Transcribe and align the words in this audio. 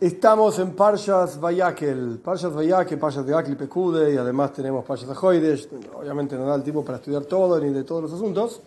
Estamos 0.00 0.58
en 0.58 0.70
Parshas 0.74 1.38
Vayakel, 1.38 2.20
Parshas 2.24 2.54
Vayakel, 2.54 2.98
Parshas 2.98 3.22
Vayakel 3.22 3.52
y 3.52 3.56
Pekude, 3.56 4.14
y 4.14 4.16
además 4.16 4.50
tenemos 4.50 4.82
Parshas 4.82 5.10
Ajoides. 5.10 5.68
Obviamente 5.94 6.38
no 6.38 6.46
da 6.46 6.54
el 6.54 6.62
tiempo 6.62 6.82
para 6.82 6.96
estudiar 6.96 7.26
todo 7.26 7.60
ni 7.60 7.68
de 7.68 7.84
todos 7.84 8.04
los 8.04 8.12
asuntos, 8.14 8.62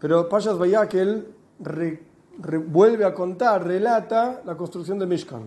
pero 0.00 0.28
Parshas 0.28 0.58
Vayakel 0.58 1.24
vuelve 2.66 3.04
a 3.04 3.14
contar, 3.14 3.64
relata 3.64 4.42
la 4.44 4.56
construcción 4.56 4.98
de 4.98 5.06
Mishkan. 5.06 5.42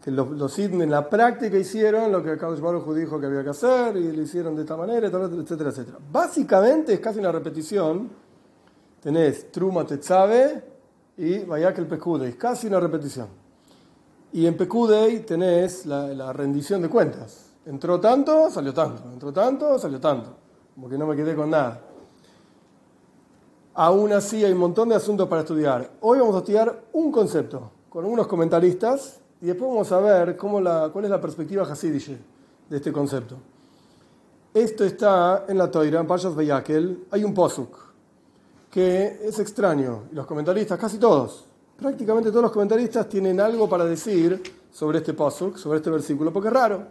Que 0.00 0.12
los, 0.12 0.30
los 0.30 0.56
en 0.60 0.88
la 0.88 1.10
práctica 1.10 1.58
hicieron 1.58 2.12
lo 2.12 2.22
que 2.22 2.38
Carlos 2.38 2.60
Baruj 2.60 2.94
dijo 2.94 3.18
que 3.18 3.26
había 3.26 3.42
que 3.42 3.50
hacer, 3.50 3.96
y 3.96 4.12
lo 4.12 4.22
hicieron 4.22 4.54
de 4.54 4.62
esta 4.62 4.76
manera, 4.76 5.08
etcétera, 5.08 5.70
etcétera. 5.70 5.98
Básicamente 6.12 6.92
es 6.92 7.00
casi 7.00 7.18
una 7.18 7.32
repetición. 7.32 8.08
Tenés 9.02 9.50
Truma 9.50 9.84
Tetzabe 9.84 10.62
y 11.16 11.40
Vayakel 11.40 11.88
Pekude, 11.88 12.28
es 12.28 12.36
casi 12.36 12.68
una 12.68 12.78
repetición. 12.78 13.47
Y 14.32 14.46
en 14.46 14.56
Pecudei 14.56 15.20
tenés 15.20 15.86
la, 15.86 16.32
rendición 16.32 16.82
de 16.82 16.88
cuentas. 16.88 17.46
Entró 17.64 17.98
tanto, 17.98 18.50
salió 18.50 18.74
tanto. 18.74 19.02
Entró 19.12 19.32
tanto, 19.32 19.78
salió 19.78 20.00
tanto. 20.00 20.30
Como 20.74 20.88
que 20.88 20.98
no 20.98 21.06
me 21.06 21.16
quedé 21.16 21.34
con 21.34 21.50
nada. 21.50 21.80
Aún 23.74 24.12
así 24.12 24.44
hay 24.44 24.52
un 24.52 24.58
montón 24.58 24.88
de 24.88 24.96
asuntos 24.96 25.28
para 25.28 25.42
estudiar. 25.42 25.90
Hoy 26.00 26.18
vamos 26.18 26.34
a 26.34 26.38
estudiar 26.38 26.84
un 26.92 27.12
concepto 27.12 27.70
con 27.88 28.04
unos 28.04 28.26
comentaristas 28.26 29.20
y 29.40 29.46
después 29.46 29.70
vamos 29.70 29.90
a 29.92 30.00
ver 30.00 30.36
cómo 30.36 30.60
la, 30.60 30.90
cuál 30.92 31.04
es 31.04 31.10
la 31.10 31.20
perspectiva 31.20 31.62
hasidische 31.62 32.18
de 32.68 32.76
este 32.76 32.92
concepto. 32.92 33.36
Esto 34.52 34.84
está 34.84 35.44
en 35.48 35.58
la 35.58 35.70
Toira, 35.70 36.00
en 36.00 36.06
Payas 36.06 36.34
Beyakel. 36.34 37.06
Hay 37.10 37.24
un 37.24 37.34
posuk 37.34 37.88
que 38.70 39.20
es 39.22 39.38
extraño. 39.38 40.04
Y 40.10 40.14
los 40.14 40.26
comentaristas, 40.26 40.78
casi 40.78 40.98
todos, 40.98 41.47
prácticamente 41.78 42.30
todos 42.30 42.42
los 42.42 42.52
comentaristas 42.52 43.08
tienen 43.08 43.40
algo 43.40 43.68
para 43.68 43.84
decir 43.84 44.42
sobre 44.70 44.98
este 44.98 45.14
pasuk, 45.14 45.56
sobre 45.56 45.78
este 45.78 45.90
versículo, 45.90 46.32
porque 46.32 46.48
es 46.48 46.54
raro. 46.54 46.82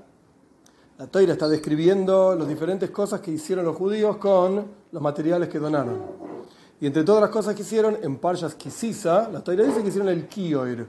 La 0.97 1.07
Toira 1.07 1.33
está 1.33 1.47
describiendo 1.47 2.35
las 2.35 2.47
diferentes 2.47 2.89
cosas 2.89 3.19
que 3.19 3.31
hicieron 3.31 3.65
los 3.65 3.75
judíos 3.75 4.17
con 4.17 4.65
los 4.91 5.01
materiales 5.01 5.49
que 5.49 5.59
donaron. 5.59 6.01
Y 6.79 6.87
entre 6.87 7.03
todas 7.03 7.21
las 7.21 7.29
cosas 7.29 7.53
que 7.53 7.61
hicieron, 7.63 7.97
en 8.01 8.17
Parshas 8.17 8.55
Kisisa, 8.55 9.29
la 9.29 9.41
Toira 9.41 9.63
dice 9.63 9.81
que 9.81 9.89
hicieron 9.89 10.09
el 10.09 10.27
Kioir. 10.27 10.87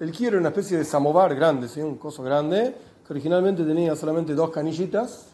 El 0.00 0.10
Kioir 0.10 0.32
era 0.32 0.40
una 0.40 0.48
especie 0.48 0.78
de 0.78 0.84
samovar 0.84 1.34
grande, 1.34 1.68
¿sí? 1.68 1.80
un 1.80 1.96
coso 1.96 2.22
grande, 2.22 2.74
que 3.06 3.12
originalmente 3.12 3.64
tenía 3.64 3.94
solamente 3.94 4.34
dos 4.34 4.50
canillitas. 4.50 5.26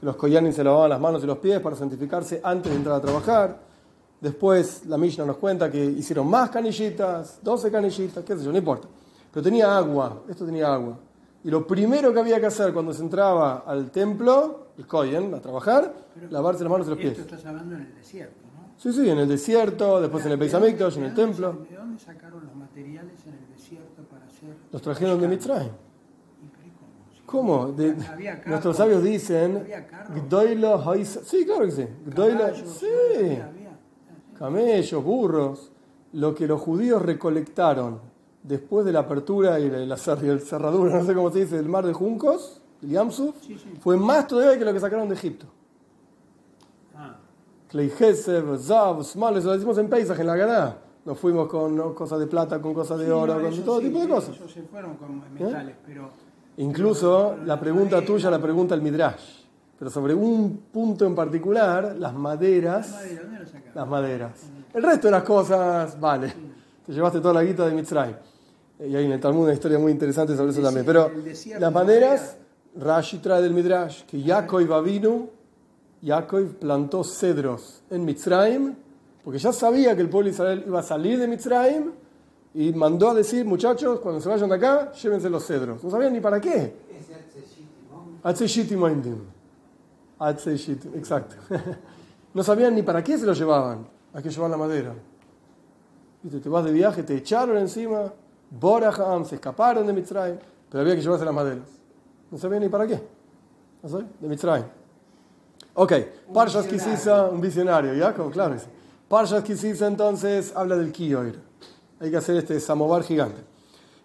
Los 0.00 0.16
koyanin 0.16 0.52
se 0.52 0.62
lavaban 0.62 0.90
las 0.90 1.00
manos 1.00 1.22
y 1.22 1.26
los 1.26 1.38
pies 1.38 1.60
para 1.60 1.74
santificarse 1.74 2.40
antes 2.42 2.70
de 2.70 2.78
entrar 2.78 2.96
a 2.96 3.00
trabajar. 3.00 3.67
Después 4.20 4.84
la 4.86 4.98
Mishnah 4.98 5.24
nos 5.24 5.36
cuenta 5.36 5.70
que 5.70 5.84
hicieron 5.84 6.28
más 6.28 6.50
canillitas, 6.50 7.38
12 7.42 7.70
canillitas, 7.70 8.24
qué 8.24 8.36
sé 8.36 8.44
yo, 8.44 8.50
no 8.50 8.58
importa. 8.58 8.88
Pero 9.32 9.44
tenía 9.44 9.76
agua, 9.76 10.24
esto 10.28 10.44
tenía 10.44 10.72
agua. 10.72 10.98
Y 11.44 11.50
lo 11.50 11.64
primero 11.64 12.12
que 12.12 12.18
había 12.18 12.40
que 12.40 12.46
hacer 12.46 12.72
cuando 12.72 12.92
se 12.92 13.02
entraba 13.02 13.62
al 13.64 13.92
templo, 13.92 14.68
el 14.76 14.86
Koyen, 14.86 15.32
a 15.34 15.40
trabajar, 15.40 15.94
lavarse 16.30 16.64
las 16.64 16.70
manos 16.70 16.86
y 16.88 16.90
los 16.90 16.98
pies. 16.98 17.12
Esto 17.12 17.22
estás 17.22 17.46
hablando 17.46 17.76
en 17.76 17.82
el 17.82 17.94
desierto, 17.94 18.40
¿no? 18.56 18.72
Sí, 18.76 18.92
sí, 18.92 19.08
en 19.08 19.18
el 19.18 19.28
desierto, 19.28 20.00
después 20.00 20.26
en 20.26 20.32
el 20.32 20.38
Beis 20.38 20.52
en 20.52 21.04
el 21.04 21.14
templo. 21.14 21.66
¿De 21.70 21.76
dónde 21.76 21.98
sacaron 22.00 22.44
los 22.44 22.56
materiales 22.56 23.24
en 23.24 23.34
el 23.34 23.48
desierto 23.54 24.02
para 24.10 24.26
hacer...? 24.26 24.56
Los 24.72 24.82
trajeron 24.82 25.20
de 25.20 25.28
Mitzrayim. 25.28 25.72
¿Cómo? 27.24 27.68
De, 27.72 27.94
nuestros 28.46 28.76
sabios 28.76 29.04
dicen, 29.04 29.64
Sí, 31.24 31.44
claro 31.44 31.66
que 31.66 31.70
sí. 31.70 31.86
sí 32.64 33.38
camellos, 34.38 35.02
burros, 35.02 35.72
lo 36.12 36.34
que 36.34 36.46
los 36.46 36.60
judíos 36.60 37.02
recolectaron 37.02 38.00
después 38.42 38.84
de 38.86 38.92
la 38.92 39.00
apertura 39.00 39.58
y 39.60 39.68
la 39.68 39.96
cerradura, 39.96 40.94
no 40.98 41.04
sé 41.04 41.14
cómo 41.14 41.30
se 41.30 41.40
dice, 41.40 41.56
del 41.56 41.68
mar 41.68 41.86
de 41.86 41.92
Juncos, 41.92 42.60
el 42.82 42.90
Yamsuf, 42.90 43.34
fue 43.80 43.96
más 43.96 44.26
todavía 44.26 44.58
que 44.58 44.64
lo 44.64 44.72
que 44.72 44.80
sacaron 44.80 45.08
de 45.08 45.14
Egipto. 45.14 45.46
Ah. 46.96 47.16
Zav, 48.58 49.04
Smal, 49.04 49.36
eso 49.36 49.48
lo 49.48 49.52
decimos 49.54 49.76
en 49.78 49.88
paisaje, 49.88 50.20
en 50.20 50.26
la 50.26 50.36
Ganá. 50.36 50.78
Nos 51.04 51.18
fuimos 51.18 51.48
con 51.48 51.94
cosas 51.94 52.20
de 52.20 52.26
plata, 52.26 52.60
con 52.60 52.74
cosas 52.74 52.98
de 52.98 53.10
oro, 53.10 53.40
con 53.40 53.62
todo 53.62 53.80
tipo 53.80 54.00
de 54.00 54.08
cosas. 54.08 54.36
se 54.36 54.62
fueron 54.62 54.96
con 54.96 55.22
metales, 55.32 55.74
¿Eh? 55.74 55.78
pero... 55.86 56.10
Incluso 56.58 57.36
la 57.44 57.58
pregunta 57.58 58.04
tuya 58.04 58.30
la 58.30 58.40
pregunta 58.40 58.74
el 58.74 58.82
Midrash. 58.82 59.44
Pero 59.78 59.90
sobre 59.90 60.12
un 60.12 60.64
punto 60.72 61.06
en 61.06 61.14
particular, 61.14 61.94
las 61.96 62.12
maderas. 62.12 62.90
Las 63.74 63.86
maderas. 63.86 64.32
El 64.74 64.82
resto 64.82 65.06
de 65.06 65.12
las 65.12 65.22
cosas, 65.22 65.98
vale. 66.00 66.32
Te 66.84 66.92
llevaste 66.92 67.20
toda 67.20 67.34
la 67.34 67.44
guita 67.44 67.66
de 67.66 67.74
Mitzray. 67.74 68.16
Y 68.80 68.96
hay 68.96 69.04
en 69.04 69.12
el 69.12 69.20
Talmud 69.20 69.44
una 69.44 69.52
historia 69.52 69.78
muy 69.78 69.92
interesante 69.92 70.36
sobre 70.36 70.50
eso 70.50 70.62
también. 70.62 70.84
Pero 70.84 71.10
las 71.58 71.72
maderas, 71.72 72.36
Rashi 72.76 73.18
trae 73.18 73.42
del 73.42 73.54
Midrash 73.54 74.04
que 74.04 74.20
Yaakov 74.20 74.82
vino, 74.82 75.28
Yaakov 76.02 76.54
plantó 76.54 77.04
cedros 77.04 77.82
en 77.90 78.04
Mitzrayim, 78.04 78.74
porque 79.22 79.38
ya 79.38 79.52
sabía 79.52 79.94
que 79.94 80.02
el 80.02 80.08
pueblo 80.08 80.26
de 80.26 80.32
Israel 80.32 80.64
iba 80.66 80.80
a 80.80 80.82
salir 80.82 81.18
de 81.18 81.28
Mitzrayim 81.28 81.90
y 82.54 82.72
mandó 82.72 83.10
a 83.10 83.14
decir, 83.14 83.44
muchachos, 83.44 84.00
cuando 84.00 84.20
se 84.20 84.28
vayan 84.28 84.48
de 84.48 84.54
acá, 84.56 84.92
llévense 84.92 85.28
los 85.28 85.44
cedros. 85.46 85.82
No 85.84 85.90
sabían 85.90 86.12
ni 86.12 86.20
para 86.20 86.40
qué. 86.40 86.74
Exacto. 90.20 91.36
No 92.34 92.44
sabían 92.44 92.74
ni 92.74 92.82
para 92.82 93.02
qué 93.02 93.18
se 93.18 93.24
lo 93.24 93.32
llevaban. 93.32 93.88
Hay 94.12 94.22
que 94.22 94.28
llevar 94.28 94.50
la 94.50 94.58
madera. 94.58 94.94
¿Viste? 96.22 96.40
Te 96.40 96.48
vas 96.48 96.64
de 96.64 96.70
viaje, 96.70 97.02
te 97.02 97.16
echaron 97.16 97.56
encima, 97.56 98.12
Boraham, 98.50 99.24
se 99.24 99.36
escaparon 99.36 99.86
de 99.86 99.92
Mitzrayim, 99.92 100.38
pero 100.70 100.82
había 100.82 100.94
que 100.94 101.00
llevarse 101.00 101.24
las 101.24 101.34
maderas. 101.34 101.68
No 102.30 102.38
sabían 102.38 102.62
ni 102.62 102.68
para 102.68 102.86
qué. 102.86 103.00
¿No 103.82 103.88
sé? 103.88 104.04
De 104.20 104.28
Mitzrayim. 104.28 104.66
Ok, 105.74 105.92
Parshas 106.32 106.66
Kisisa, 106.66 107.24
un 107.24 107.40
visionario, 107.40 107.94
¿ya? 107.94 108.12
Claro. 108.12 108.56
Parshas 109.08 109.42
Kisisa 109.42 109.86
entonces 109.86 110.52
habla 110.54 110.76
del 110.76 110.92
Kiyoir. 110.92 111.40
Hay 112.00 112.10
que 112.10 112.16
hacer 112.16 112.36
este 112.36 112.60
samovar 112.60 113.02
gigante. 113.02 113.40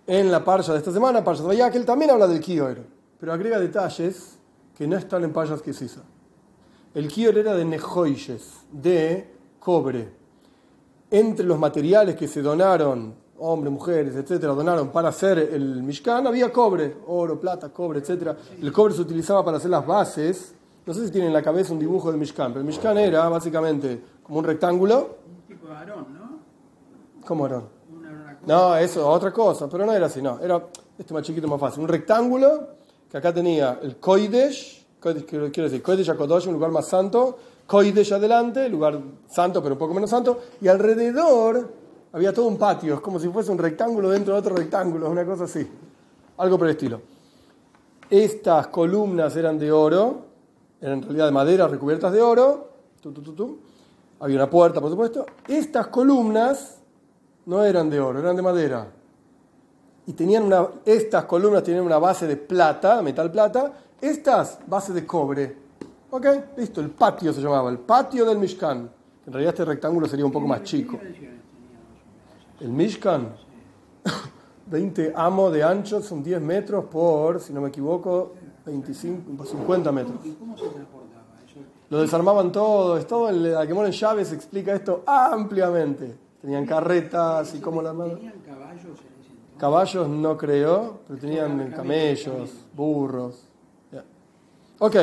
En 0.06 0.32
la 0.32 0.44
Parsha 0.44 0.74
de 0.74 0.80
esta 0.80 0.92
semana, 0.92 1.24
Parshas 1.24 1.46
Vayakel, 1.46 1.86
también 1.86 2.12
habla 2.12 2.28
del 2.28 2.40
Kiyoir, 2.40 2.86
pero 3.20 3.34
agrega 3.34 3.60
detalles 3.60 4.38
que 4.78 4.88
no 4.88 4.98
están 4.98 5.24
en 5.24 5.34
Payas 5.34 5.62
Kisisa. 5.62 6.02
El 6.94 7.08
kior 7.08 7.38
era 7.38 7.54
de 7.56 7.66
nejoyes, 7.66 8.66
de 8.72 9.28
cobre. 9.60 10.12
Entre 11.10 11.46
los 11.46 11.58
materiales 11.60 12.16
que 12.16 12.28
se 12.28 12.42
donaron, 12.42 13.16
hombres, 13.40 13.72
mujeres, 13.72 14.16
etcétera, 14.16 14.54
donaron 14.54 14.90
para 14.90 15.10
hacer 15.10 15.38
el 15.38 15.84
Mishkan, 15.84 16.26
había 16.28 16.52
cobre, 16.52 16.98
oro, 17.08 17.40
plata, 17.40 17.70
cobre, 17.70 18.00
etcétera. 18.00 18.38
El 18.62 18.72
cobre 18.72 18.94
se 18.94 19.02
utilizaba 19.02 19.44
para 19.44 19.58
hacer 19.58 19.70
las 19.70 19.86
bases. 19.86 20.56
No 20.86 20.94
sé 20.94 21.06
si 21.06 21.12
tienen 21.12 21.28
en 21.28 21.34
la 21.34 21.42
cabeza 21.42 21.74
un 21.74 21.80
dibujo 21.80 22.10
del 22.10 22.20
Mishkan, 22.20 22.52
pero 22.52 22.62
el 22.62 22.66
Mishkan 22.66 22.98
era 22.98 23.28
básicamente 23.30 24.02
como 24.24 24.40
un 24.40 24.46
rectángulo. 24.46 25.18
Un 25.28 25.48
tipo 25.48 25.68
de 25.68 25.76
arón, 25.76 26.06
¿no? 26.14 26.40
¿Cómo 27.26 27.46
arón? 27.46 27.84
No, 28.46 28.76
eso, 28.76 29.08
otra 29.08 29.32
cosa, 29.32 29.70
pero 29.70 29.86
no 29.86 29.94
era 29.94 30.08
así, 30.08 30.22
no. 30.22 30.40
Era 30.40 30.62
este 30.98 31.14
más 31.14 31.24
chiquito, 31.24 31.48
más 31.48 31.60
fácil. 31.60 31.84
Un 31.84 31.88
rectángulo 31.88 32.68
que 33.14 33.18
acá 33.20 33.32
tenía 33.32 33.80
el 33.84 33.98
Koidesh, 33.98 34.88
quiero 35.00 35.52
decir, 35.52 35.84
Koidesh 35.84 36.10
Akodosh, 36.10 36.48
un 36.48 36.54
lugar 36.54 36.72
más 36.72 36.88
santo, 36.88 37.38
Koidesh 37.68 38.12
adelante, 38.12 38.68
lugar 38.68 39.00
santo 39.30 39.62
pero 39.62 39.76
un 39.76 39.78
poco 39.78 39.94
menos 39.94 40.10
santo, 40.10 40.42
y 40.60 40.68
alrededor 40.68 41.72
había 42.12 42.34
todo 42.34 42.48
un 42.48 42.58
patio, 42.58 42.96
es 42.96 43.02
como 43.02 43.20
si 43.20 43.30
fuese 43.30 43.52
un 43.52 43.60
rectángulo 43.60 44.10
dentro 44.10 44.34
de 44.34 44.40
otro 44.40 44.56
rectángulo, 44.56 45.12
una 45.12 45.24
cosa 45.26 45.44
así, 45.44 45.64
algo 46.38 46.58
por 46.58 46.66
el 46.66 46.72
estilo. 46.72 47.02
Estas 48.10 48.66
columnas 48.70 49.36
eran 49.36 49.60
de 49.60 49.72
oro, 49.72 50.26
eran 50.82 50.98
en 50.98 51.04
realidad 51.04 51.28
de 51.28 51.34
madera 51.34 51.68
recubiertas 51.68 52.12
de 52.12 52.20
oro, 52.20 52.70
había 54.22 54.38
una 54.38 54.50
puerta 54.50 54.82
por 54.82 54.90
supuesto, 54.90 55.28
estas 55.48 55.86
columnas 55.86 56.80
no 57.46 57.64
eran 57.64 57.92
de 57.92 58.00
oro, 58.00 58.18
eran 58.18 58.36
de 58.36 58.42
madera 58.42 58.88
y 60.06 60.14
tenían 60.14 60.44
una, 60.44 60.68
estas 60.86 61.26
columnas 61.26 61.64
tenían 61.64 61.86
una 61.86 61.98
base 61.98 62.28
de 62.28 62.36
plata, 62.36 63.02
metal 63.02 63.32
plata, 63.32 63.74
estas 64.02 64.60
base 64.68 64.94
de 64.94 65.06
cobre. 65.06 65.56
¿Ok? 66.12 66.26
Listo, 66.58 66.82
el 66.82 66.90
patio 66.90 67.34
se 67.34 67.42
llamaba, 67.42 67.70
el 67.70 67.80
patio 67.80 68.26
del 68.26 68.38
Mishkan. 68.38 68.90
En 69.26 69.34
realidad 69.34 69.54
este 69.54 69.66
rectángulo 69.66 70.08
sería 70.08 70.26
un 70.26 70.32
poco 70.32 70.48
más 70.48 70.62
chico. 70.64 71.00
El 72.60 72.70
Mishkan, 72.70 73.34
20 74.68 75.14
amos 75.16 75.54
de 75.54 75.64
ancho, 75.64 76.02
son 76.02 76.22
10 76.22 76.42
metros 76.42 76.86
por, 76.86 77.40
si 77.40 77.54
no 77.54 77.62
me 77.62 77.70
equivoco, 77.70 78.34
25, 78.66 79.46
50 79.46 79.92
metros. 79.92 80.18
cómo 80.38 80.58
se 80.58 80.68
transportaba? 80.68 81.04
Lo 81.90 82.02
desarmaban 82.02 82.52
todo, 82.52 82.98
es 82.98 83.06
todo 83.06 83.30
el 83.30 83.56
Alquemón 83.56 83.86
en 83.86 83.92
Llaves 83.92 84.34
explica 84.34 84.74
esto 84.74 85.04
ampliamente. 85.06 86.16
Tenían 86.42 86.66
carretas 86.66 87.54
y 87.56 87.60
cómo 87.60 87.82
la 87.82 87.92
¿Tenían 87.92 88.40
caballos 88.46 88.98
Caballos 89.64 90.10
no 90.10 90.38
creo, 90.38 91.00
pero 91.08 91.18
tenían 91.18 91.72
camellos, 91.72 92.52
burros. 92.74 93.46
Ok, 94.80 94.96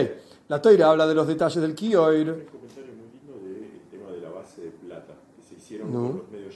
la 0.48 0.60
toira 0.60 0.90
habla 0.90 1.06
de 1.06 1.14
los 1.14 1.26
detalles 1.26 1.62
del 1.62 1.74
Kioir. 1.74 2.28
Un 2.28 2.44
comentario 2.44 2.92
muy 2.92 3.08
lindo 3.10 3.38
del 3.42 3.80
tema 3.90 4.10
de 4.10 4.20
la 4.20 4.28
base 4.28 4.60
de 4.60 4.70
plata, 4.72 5.14
que 5.34 5.42
se 5.42 5.54
hicieron 5.54 5.90
con 5.90 6.18
los 6.18 6.30
medios 6.30 6.54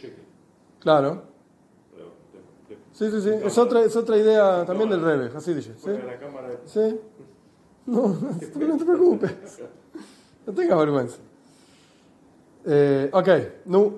Claro. 0.81 1.23
Sí, 2.93 3.11
sí, 3.11 3.23
sí. 3.23 3.31
Es 3.43 3.57
otra, 3.57 3.81
es 3.81 3.97
otra 3.97 4.19
idea 4.19 4.67
también 4.67 4.91
del 4.91 5.01
Rebe, 5.01 5.31
así 5.35 5.55
dice. 5.55 5.73
¿sí? 5.79 5.89
De 5.89 6.03
la 6.03 6.19
cámara. 6.19 6.51
¿Sí? 6.67 7.01
No, 7.87 8.09
no, 8.09 8.33
no 8.69 8.77
te 8.77 8.85
preocupes. 8.85 9.33
No 10.47 10.53
tengas 10.53 10.79
vergüenza. 10.79 11.17
Eh, 12.67 13.09
ok, 13.11 13.29
no, 13.65 13.95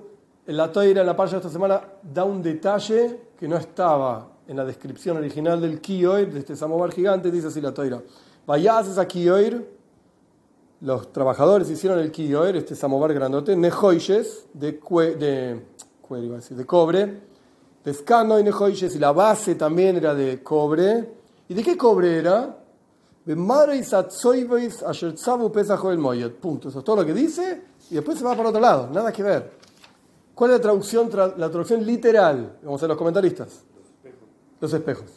en 0.47 0.55
la 0.55 0.71
toira, 0.71 1.01
en 1.01 1.07
la 1.07 1.15
parcha 1.17 1.33
de 1.33 1.37
esta 1.39 1.49
semana, 1.49 1.81
da 2.13 2.23
un 2.23 2.41
detalle 2.41 3.19
que 3.39 3.47
no 3.47 3.57
estaba 3.57 4.29
en 4.47 4.57
la 4.57 4.65
descripción 4.65 5.17
original 5.17 5.59
del 5.59 5.81
Kioir, 5.81 6.31
de 6.31 6.39
este 6.39 6.55
samovar 6.55 6.91
gigante, 6.91 7.29
dice 7.31 7.47
así 7.47 7.59
la 7.61 7.73
toira. 7.73 8.01
Vayas 8.45 8.97
a 8.97 9.05
Kioir, 9.05 9.77
los 10.81 11.11
trabajadores 11.11 11.69
hicieron 11.69 11.99
el 11.99 12.11
Kioir, 12.11 12.55
este 12.55 12.75
samovar 12.75 13.13
grandote, 13.13 13.55
nejoyes, 13.55 14.45
de, 14.53 14.79
cue- 14.79 15.17
de, 15.17 15.65
iba 16.11 16.37
de 16.37 16.65
cobre, 16.65 17.21
de 17.83 17.91
escano 17.91 18.39
y 18.39 18.43
nejoyes, 18.43 18.95
y 18.95 18.99
la 18.99 19.11
base 19.11 19.55
también 19.55 19.97
era 19.97 20.13
de 20.13 20.41
cobre. 20.43 21.09
¿Y 21.49 21.53
de 21.53 21.63
qué 21.63 21.77
cobre 21.77 22.17
era? 22.17 22.57
Punto. 26.35 26.69
Eso 26.69 26.79
es 26.79 26.85
todo 26.85 26.97
lo 26.97 27.05
que 27.05 27.13
dice 27.13 27.61
y 27.89 27.95
después 27.95 28.17
se 28.17 28.23
va 28.23 28.35
para 28.35 28.49
otro 28.49 28.61
lado. 28.61 28.89
Nada 28.93 29.11
que 29.11 29.23
ver. 29.23 29.56
¿Cuál 30.37 30.51
es 30.51 30.57
la 30.57 30.61
traducción, 30.61 31.09
tra- 31.09 31.35
la 31.35 31.49
traducción 31.49 31.83
literal? 31.83 32.59
Vamos 32.61 32.79
a 32.79 32.83
ver 32.83 32.89
los 32.89 32.97
comentaristas. 32.99 33.63
Los 34.61 34.71
espejos. 34.71 35.09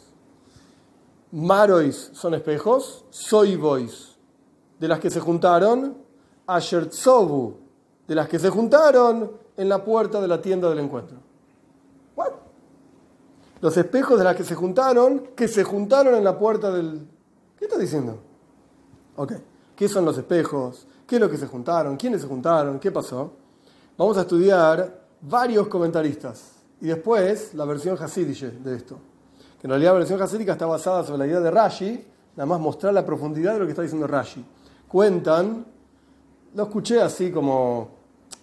Marois 1.31 2.09
son 2.13 2.33
espejos. 2.33 3.05
Soibois 3.11 4.17
de 4.79 4.87
las 4.87 4.99
que 4.99 5.11
se 5.11 5.19
juntaron. 5.19 5.95
Asher 6.47 6.89
Tzovu 6.89 7.55
de 8.07 8.15
las 8.15 8.27
que 8.27 8.39
se 8.39 8.49
juntaron 8.49 9.33
en 9.57 9.69
la 9.69 9.85
puerta 9.85 10.19
de 10.19 10.27
la 10.27 10.41
tienda 10.41 10.67
del 10.69 10.79
encuentro. 10.79 11.17
What? 12.15 12.31
Los 13.61 13.77
espejos 13.77 14.17
de 14.17 14.23
las 14.23 14.35
que 14.35 14.43
se 14.43 14.55
juntaron, 14.55 15.19
que 15.35 15.47
se 15.47 15.63
juntaron 15.63 16.15
en 16.15 16.23
la 16.23 16.35
puerta 16.35 16.71
del... 16.71 17.07
¿Qué 17.59 17.65
está 17.65 17.77
diciendo? 17.77 18.17
Ok. 19.17 19.33
¿Qué 19.75 19.87
son 19.87 20.03
los 20.03 20.17
espejos? 20.17 20.87
¿Qué 21.05 21.17
es 21.17 21.21
lo 21.21 21.29
que 21.29 21.37
se 21.37 21.45
juntaron? 21.45 21.95
¿Quiénes 21.95 22.21
se 22.21 22.27
juntaron? 22.27 22.79
¿Qué 22.79 22.91
pasó? 22.91 23.33
Vamos 23.95 24.17
a 24.17 24.21
estudiar 24.21 25.00
varios 25.21 25.67
comentaristas 25.67 26.53
y 26.81 26.87
después 26.87 27.53
la 27.53 27.65
versión 27.65 27.97
hasídiche 28.01 28.51
de 28.51 28.75
esto. 28.75 28.97
Que 29.59 29.67
en 29.67 29.71
realidad 29.71 29.91
la 29.91 29.99
versión 29.99 30.21
hasídica 30.21 30.53
está 30.53 30.65
basada 30.65 31.03
sobre 31.03 31.19
la 31.19 31.27
idea 31.27 31.39
de 31.39 31.51
Rashi, 31.51 32.05
nada 32.35 32.47
más 32.47 32.59
mostrar 32.59 32.93
la 32.93 33.05
profundidad 33.05 33.53
de 33.53 33.59
lo 33.59 33.65
que 33.65 33.71
está 33.71 33.83
diciendo 33.83 34.07
Rashi. 34.07 34.43
Cuentan, 34.87 35.65
lo 36.55 36.63
escuché 36.63 37.01
así 37.01 37.31
como, 37.31 37.89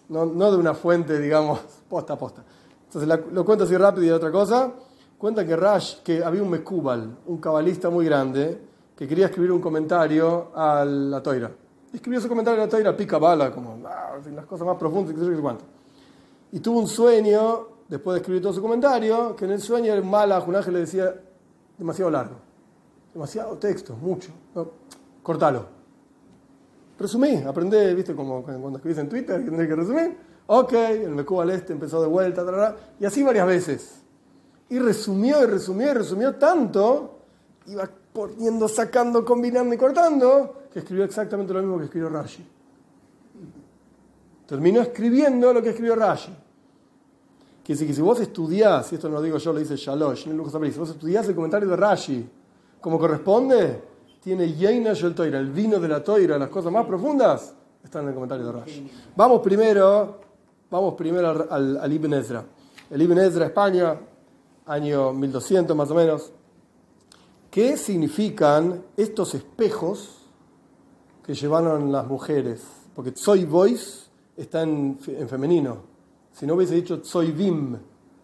no, 0.08 0.26
no 0.26 0.50
de 0.52 0.56
una 0.56 0.74
fuente, 0.74 1.18
digamos, 1.18 1.60
posta 1.88 2.12
a 2.12 2.18
posta. 2.18 2.44
Entonces 2.86 3.20
lo 3.32 3.44
cuento 3.44 3.64
así 3.64 3.76
rápido 3.76 4.06
y 4.06 4.10
otra 4.10 4.30
cosa. 4.30 4.72
Cuentan 5.18 5.46
que 5.46 5.56
Rash, 5.56 5.96
que 6.04 6.22
había 6.22 6.42
un 6.42 6.50
Mekubal, 6.50 7.18
un 7.26 7.38
cabalista 7.38 7.90
muy 7.90 8.04
grande, 8.04 8.68
que 8.96 9.06
quería 9.06 9.26
escribir 9.26 9.50
un 9.50 9.60
comentario 9.60 10.52
a 10.54 10.84
la 10.84 11.20
Toira. 11.20 11.50
Escribió 11.92 12.20
su 12.20 12.28
comentario 12.28 12.62
a 12.62 12.66
la 12.66 12.70
Toira, 12.70 12.96
pica 12.96 13.18
bala, 13.18 13.50
como 13.50 13.80
ah, 13.86 14.18
las 14.32 14.46
cosas 14.46 14.66
más 14.66 14.76
profundas, 14.76 15.14
yo, 15.16 15.28
qué 15.28 15.36
sé 15.36 15.42
cuánto. 15.42 15.64
Y 16.52 16.60
tuvo 16.60 16.80
un 16.80 16.88
sueño, 16.88 17.68
después 17.88 18.14
de 18.14 18.18
escribir 18.20 18.42
todo 18.42 18.52
su 18.52 18.62
comentario, 18.62 19.36
que 19.36 19.44
en 19.44 19.52
el 19.52 19.60
sueño 19.60 19.92
el 19.92 20.04
mala, 20.04 20.40
un 20.40 20.56
ángel 20.56 20.74
le 20.74 20.80
decía, 20.80 21.14
demasiado 21.76 22.10
largo, 22.10 22.36
demasiado 23.12 23.56
texto, 23.58 23.94
mucho, 23.96 24.30
no, 24.54 24.70
cortalo. 25.22 25.66
Resumí, 26.98 27.36
aprendí, 27.46 27.94
viste, 27.94 28.14
como 28.14 28.42
cuando 28.42 28.78
escribís 28.78 28.98
en 28.98 29.08
Twitter, 29.08 29.44
que 29.44 29.50
tenés 29.50 29.68
que 29.68 29.76
resumir. 29.76 30.16
Ok, 30.46 30.72
el 30.72 31.10
Mecuba 31.10 31.42
al 31.42 31.50
este 31.50 31.74
empezó 31.74 32.00
de 32.00 32.08
vuelta, 32.08 32.74
y 32.98 33.04
así 33.04 33.22
varias 33.22 33.46
veces. 33.46 34.02
Y 34.70 34.78
resumió, 34.78 35.42
y 35.42 35.46
resumió, 35.46 35.90
y 35.90 35.94
resumió 35.94 36.34
tanto, 36.36 37.18
iba 37.66 37.88
poniendo, 38.12 38.66
sacando, 38.66 39.24
combinando 39.24 39.74
y 39.74 39.78
cortando, 39.78 40.62
que 40.72 40.80
escribió 40.80 41.04
exactamente 41.04 41.52
lo 41.52 41.60
mismo 41.60 41.78
que 41.78 41.84
escribió 41.84 42.08
Rashi. 42.08 42.44
Terminó 44.48 44.80
escribiendo 44.80 45.52
lo 45.52 45.62
que 45.62 45.68
escribió 45.68 45.94
Rashi. 45.94 46.34
Quiere 47.62 47.78
decir 47.78 47.86
que 47.86 47.92
si 47.92 48.00
vos 48.00 48.18
estudiás, 48.18 48.90
y 48.90 48.94
esto 48.94 49.10
no 49.10 49.16
lo 49.16 49.22
digo 49.22 49.36
yo, 49.36 49.52
lo 49.52 49.58
dice 49.58 49.76
Shalosh, 49.76 50.24
en 50.24 50.30
el 50.30 50.38
Lujo 50.38 50.48
Sabri, 50.48 50.72
si 50.72 50.78
vos 50.78 50.88
estudiás 50.88 51.28
el 51.28 51.34
comentario 51.34 51.68
de 51.68 51.76
Rashi 51.76 52.26
como 52.80 52.98
corresponde, 52.98 53.82
tiene 54.22 54.50
Yeina 54.54 54.94
Shel 54.94 55.14
Toira, 55.14 55.38
el 55.38 55.50
vino 55.50 55.78
de 55.78 55.86
la 55.86 56.02
Toira, 56.02 56.38
las 56.38 56.48
cosas 56.48 56.72
más 56.72 56.86
profundas, 56.86 57.54
están 57.84 58.04
en 58.04 58.08
el 58.08 58.14
comentario 58.14 58.46
de 58.46 58.52
Rashi. 58.52 58.90
Vamos 59.14 59.42
primero, 59.42 60.18
vamos 60.70 60.94
primero 60.94 61.46
al 61.50 61.92
Ibn 61.92 62.14
Ezra. 62.14 62.42
El 62.88 63.02
Ibn 63.02 63.18
Ezra, 63.18 63.44
España, 63.44 64.00
año 64.64 65.12
1200 65.12 65.76
más 65.76 65.90
o 65.90 65.94
menos. 65.94 66.32
¿Qué 67.50 67.76
significan 67.76 68.82
estos 68.96 69.34
espejos 69.34 70.22
que 71.22 71.34
llevaron 71.34 71.92
las 71.92 72.06
mujeres? 72.06 72.62
Porque 72.94 73.12
soy 73.14 73.44
voice 73.44 74.07
está 74.38 74.62
en, 74.62 74.98
fe- 74.98 75.20
en 75.20 75.28
femenino. 75.28 75.76
Si 76.32 76.46
no 76.46 76.54
hubiese 76.54 76.74
dicho 76.74 77.00
soy 77.04 77.32
vim, 77.32 77.76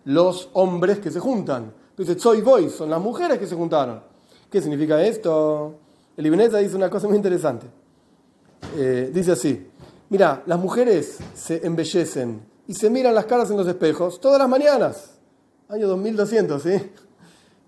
los 0.04 0.48
hombres 0.54 0.98
que 1.00 1.10
se 1.10 1.20
juntan. 1.20 1.72
Dice 1.96 2.18
soy 2.18 2.40
voice, 2.40 2.70
son 2.76 2.90
las 2.90 3.00
mujeres 3.00 3.38
que 3.38 3.46
se 3.46 3.54
juntaron. 3.54 4.00
¿Qué 4.50 4.60
significa 4.60 5.02
esto? 5.02 5.74
El 6.16 6.26
Ibn 6.26 6.40
Ezra 6.40 6.58
dice 6.60 6.76
una 6.76 6.88
cosa 6.90 7.08
muy 7.08 7.16
interesante. 7.16 7.66
Eh, 8.76 9.10
dice 9.12 9.32
así: 9.32 9.68
Mira, 10.10 10.42
las 10.46 10.58
mujeres 10.58 11.18
se 11.34 11.64
embellecen 11.66 12.42
y 12.66 12.74
se 12.74 12.88
miran 12.90 13.14
las 13.14 13.26
caras 13.26 13.50
en 13.50 13.56
los 13.56 13.66
espejos 13.66 14.20
todas 14.20 14.38
las 14.38 14.48
mañanas. 14.48 15.18
Año 15.68 15.88
2200, 15.88 16.62
¿sí? 16.62 16.70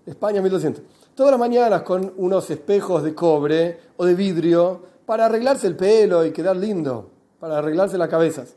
España 0.05 0.41
1200. 0.41 0.83
Todas 1.15 1.31
las 1.31 1.39
mañanas 1.39 1.81
con 1.81 2.13
unos 2.17 2.49
espejos 2.49 3.03
de 3.03 3.13
cobre 3.15 3.79
o 3.97 4.05
de 4.05 4.13
vidrio 4.13 4.81
para 5.05 5.25
arreglarse 5.25 5.67
el 5.67 5.75
pelo 5.75 6.25
y 6.25 6.31
quedar 6.31 6.55
lindo, 6.55 7.09
para 7.39 7.59
arreglarse 7.59 7.97
las 7.97 8.09
cabezas. 8.09 8.55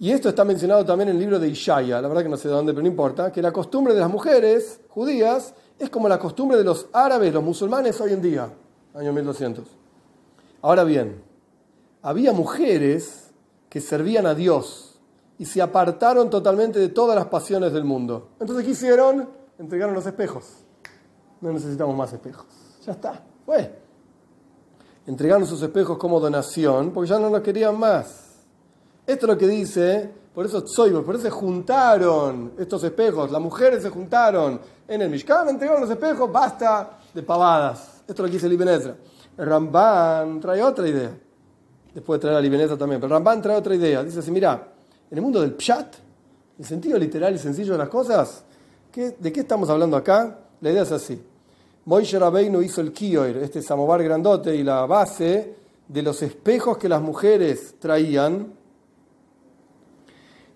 Y 0.00 0.12
esto 0.12 0.28
está 0.28 0.44
mencionado 0.44 0.84
también 0.84 1.08
en 1.08 1.16
el 1.16 1.20
libro 1.20 1.38
de 1.38 1.48
Ishaya, 1.48 2.00
la 2.00 2.06
verdad 2.06 2.22
que 2.22 2.28
no 2.28 2.36
sé 2.36 2.48
de 2.48 2.54
dónde, 2.54 2.72
pero 2.72 2.82
no 2.82 2.88
importa, 2.88 3.32
que 3.32 3.42
la 3.42 3.52
costumbre 3.52 3.94
de 3.94 4.00
las 4.00 4.10
mujeres 4.10 4.80
judías 4.88 5.54
es 5.78 5.90
como 5.90 6.08
la 6.08 6.18
costumbre 6.18 6.56
de 6.56 6.64
los 6.64 6.86
árabes, 6.92 7.34
los 7.34 7.42
musulmanes 7.42 8.00
hoy 8.00 8.12
en 8.12 8.22
día, 8.22 8.48
año 8.94 9.12
1200. 9.12 9.64
Ahora 10.62 10.84
bien, 10.84 11.20
había 12.02 12.32
mujeres 12.32 13.30
que 13.68 13.80
servían 13.80 14.26
a 14.26 14.34
Dios 14.34 15.00
y 15.38 15.46
se 15.46 15.62
apartaron 15.62 16.30
totalmente 16.30 16.78
de 16.78 16.88
todas 16.88 17.16
las 17.16 17.26
pasiones 17.26 17.72
del 17.72 17.84
mundo. 17.84 18.28
Entonces, 18.40 18.64
¿qué 18.64 18.72
hicieron? 18.72 19.28
Entregaron 19.58 19.94
los 19.94 20.06
espejos. 20.06 20.44
No 21.40 21.52
necesitamos 21.52 21.96
más 21.96 22.12
espejos. 22.12 22.46
Ya 22.84 22.92
está, 22.92 23.24
fue. 23.44 23.87
Entregaron 25.08 25.46
sus 25.46 25.62
espejos 25.62 25.96
como 25.98 26.20
donación 26.20 26.90
porque 26.92 27.08
ya 27.10 27.18
no 27.18 27.30
los 27.30 27.40
querían 27.40 27.78
más. 27.78 28.26
Esto 29.06 29.24
es 29.26 29.32
lo 29.32 29.38
que 29.38 29.48
dice, 29.48 30.10
por 30.34 30.44
eso 30.44 30.62
Tzoibos, 30.62 31.02
por 31.02 31.14
eso 31.14 31.24
se 31.24 31.30
juntaron 31.30 32.52
estos 32.58 32.84
espejos, 32.84 33.30
las 33.32 33.40
mujeres 33.40 33.82
se 33.82 33.88
juntaron 33.88 34.60
en 34.86 35.00
el 35.02 35.08
Mishkan, 35.08 35.48
entregaron 35.48 35.80
los 35.80 35.90
espejos, 35.90 36.30
basta 36.30 36.98
de 37.14 37.22
pavadas. 37.22 38.02
Esto 38.06 38.12
es 38.12 38.18
lo 38.20 38.26
que 38.26 38.32
dice 38.32 38.46
el. 38.48 38.96
El 39.38 39.46
Ramban 39.46 40.40
trae 40.40 40.62
otra 40.62 40.86
idea. 40.86 41.10
Después 41.94 42.18
de 42.18 42.22
traer 42.22 42.36
al 42.36 42.44
Ibn 42.44 42.60
Ezra 42.60 42.76
también, 42.76 43.00
pero 43.00 43.14
Ramban 43.14 43.40
trae 43.40 43.56
otra 43.56 43.74
idea. 43.74 44.04
Dice 44.04 44.18
así, 44.18 44.30
mira, 44.30 44.62
en 45.10 45.16
el 45.16 45.22
mundo 45.22 45.40
del 45.40 45.54
Pshat, 45.54 45.94
el 46.58 46.64
sentido 46.66 46.98
literal 46.98 47.34
y 47.34 47.38
sencillo 47.38 47.72
de 47.72 47.78
las 47.78 47.88
cosas, 47.88 48.44
¿qué- 48.92 49.16
¿de 49.18 49.32
qué 49.32 49.40
estamos 49.40 49.70
hablando 49.70 49.96
acá? 49.96 50.38
La 50.60 50.70
idea 50.70 50.82
es 50.82 50.92
así. 50.92 51.18
Moishe 51.88 52.18
Rabbeinu 52.18 52.60
hizo 52.60 52.82
el 52.82 52.92
kioir, 52.92 53.38
este 53.38 53.62
samovar 53.62 54.02
grandote 54.02 54.54
y 54.54 54.62
la 54.62 54.84
base 54.84 55.54
de 55.88 56.02
los 56.02 56.20
espejos 56.20 56.76
que 56.76 56.86
las 56.86 57.00
mujeres 57.00 57.76
traían 57.78 58.52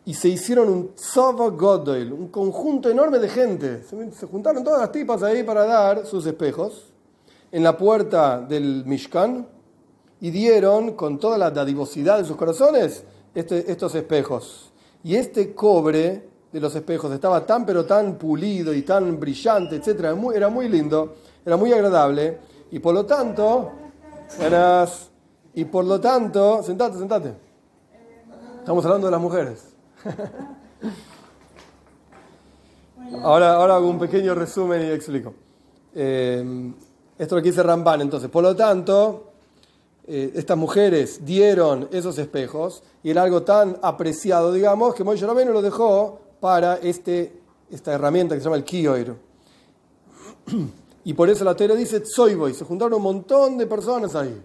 y 0.04 0.12
se 0.12 0.28
hicieron 0.28 0.68
un 0.68 0.94
tzava 0.94 1.48
godoil, 1.48 2.12
un 2.12 2.28
conjunto 2.28 2.90
enorme 2.90 3.18
de 3.18 3.30
gente. 3.30 3.82
Se, 3.82 4.26
juntaron 4.26 4.62
todas 4.62 4.80
las 4.80 4.92
tipas 4.92 5.22
ahí 5.22 5.42
para 5.42 5.64
dar 5.64 6.04
sus 6.04 6.26
espejos 6.26 6.92
en 7.50 7.62
la 7.62 7.78
puerta 7.78 8.38
del 8.38 8.84
Mishkan 8.84 9.48
y 10.20 10.30
dieron 10.30 10.92
con 10.92 11.18
toda 11.18 11.38
la 11.38 11.50
dadivosidad 11.50 12.18
de 12.18 12.26
sus 12.26 12.36
corazones 12.36 13.04
este- 13.34 13.72
estos 13.72 13.94
espejos. 13.94 14.70
Y 15.02 15.14
este 15.14 15.54
cobre 15.54 16.28
de 16.52 16.61
los 16.61 16.75
espejos 16.75 17.11
estaba 17.12 17.47
tan 17.47 17.64
pero 17.64 17.85
tan 17.87 18.16
pulido 18.16 18.75
y 18.75 18.82
tan 18.82 19.18
brillante, 19.18 19.76
etcétera, 19.76 20.14
era 20.35 20.49
muy, 20.50 20.68
lindo, 20.68 21.14
era 21.44 21.56
muy 21.56 21.73
agradable 21.73 22.38
y 22.71 22.78
por 22.78 22.94
lo 22.94 23.06
tanto, 23.06 23.71
eras, 24.38 25.11
y 25.54 25.64
por 25.64 25.85
lo 25.85 26.00
tanto, 26.00 26.62
sentate, 26.62 26.99
sentate. 26.99 27.35
Estamos 28.59 28.85
hablando 28.85 29.06
de 29.09 29.11
las 29.11 29.21
mujeres. 29.21 29.75
Ahora, 33.23 33.54
ahora 33.54 33.76
hago 33.76 33.88
un 33.88 33.99
pequeño 33.99 34.35
resumen 34.35 34.87
y 34.87 34.90
explico. 34.90 35.35
Eh, 35.94 36.73
esto 37.18 37.37
es 37.37 37.38
lo 37.38 37.42
que 37.42 37.50
dice 37.50 37.62
Ramban, 37.62 38.00
entonces. 38.00 38.30
Por 38.30 38.42
lo 38.42 38.56
tanto, 38.56 39.32
eh, 40.06 40.32
estas 40.35 40.56
mujeres 40.56 41.25
dieron 41.25 41.88
esos 41.92 42.18
espejos 42.18 42.82
y 43.02 43.11
era 43.11 43.23
algo 43.23 43.42
tan 43.42 43.78
apreciado, 43.82 44.52
digamos, 44.52 44.94
que 44.94 45.04
Moisés 45.04 45.28
Rabbeinu 45.28 45.52
lo 45.52 45.61
dejó 45.61 46.21
para 46.42 46.75
este, 46.78 47.40
esta 47.70 47.92
herramienta 47.92 48.34
que 48.34 48.40
se 48.40 48.44
llama 48.44 48.56
el 48.56 48.64
Kioir. 48.64 49.14
Y 51.04 51.14
por 51.14 51.28
eso 51.28 51.44
la 51.44 51.56
teoría 51.56 51.75
dice 51.75 51.99
Tzoiboy. 51.99 52.54
Se 52.54 52.64
juntaron 52.64 52.94
un 52.94 53.02
montón 53.02 53.58
de 53.58 53.66
personas 53.66 54.14
ahí. 54.14 54.40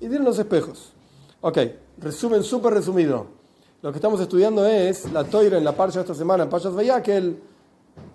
Y 0.00 0.06
dieron 0.06 0.24
los 0.24 0.38
espejos. 0.38 0.92
Ok, 1.40 1.58
resumen 1.98 2.44
súper 2.44 2.72
resumido. 2.72 3.26
Lo 3.82 3.90
que 3.90 3.98
estamos 3.98 4.20
estudiando 4.20 4.64
es 4.64 5.10
la 5.12 5.24
toira 5.24 5.58
en 5.58 5.64
la 5.64 5.76
parcha 5.76 5.98
de 5.98 6.02
esta 6.02 6.14
semana, 6.14 6.44
en 6.44 6.50
Payas 6.50 6.72
Vaya, 6.72 7.02
que 7.02 7.34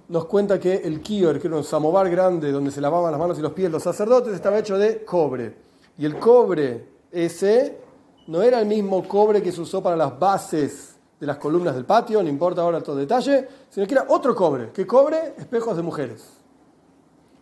nos 0.08 0.26
cuenta 0.26 0.58
que 0.62 0.76
el 0.76 1.02
kior, 1.02 1.42
que 1.42 1.48
era 1.48 1.58
un 1.58 1.66
samovar 1.66 2.10
grande 2.10 2.54
donde 2.54 2.72
se 2.72 2.80
lavaban 2.80 3.12
las 3.12 3.20
manos 3.20 3.38
y 3.38 3.42
los 3.42 3.52
pies 3.52 3.70
los 3.70 3.84
sacerdotes, 3.84 4.34
estaba 4.34 4.60
hecho 4.60 4.78
de 4.78 5.04
cobre. 5.04 5.56
Y 5.98 6.06
el 6.06 6.18
cobre 6.20 6.88
ese 7.12 7.80
no 8.28 8.42
era 8.42 8.62
el 8.62 8.66
mismo 8.66 9.06
cobre 9.06 9.42
que 9.42 9.52
se 9.52 9.60
usó 9.60 9.84
para 9.84 9.98
las 9.98 10.18
bases 10.18 10.89
de 11.20 11.28
las 11.28 11.38
columnas 11.38 11.76
del 11.76 11.86
patio, 11.86 12.24
no 12.24 12.30
importa 12.30 12.62
ahora 12.62 12.82
todo 12.82 12.96
detalle, 12.96 13.48
sino 13.70 13.86
que 13.86 13.94
era 13.94 14.06
otro 14.08 14.34
cobre. 14.36 14.72
¿Qué 14.74 14.88
cobre? 14.88 15.34
Espejos 15.38 15.76
de 15.76 15.84
mujeres. 15.84 16.26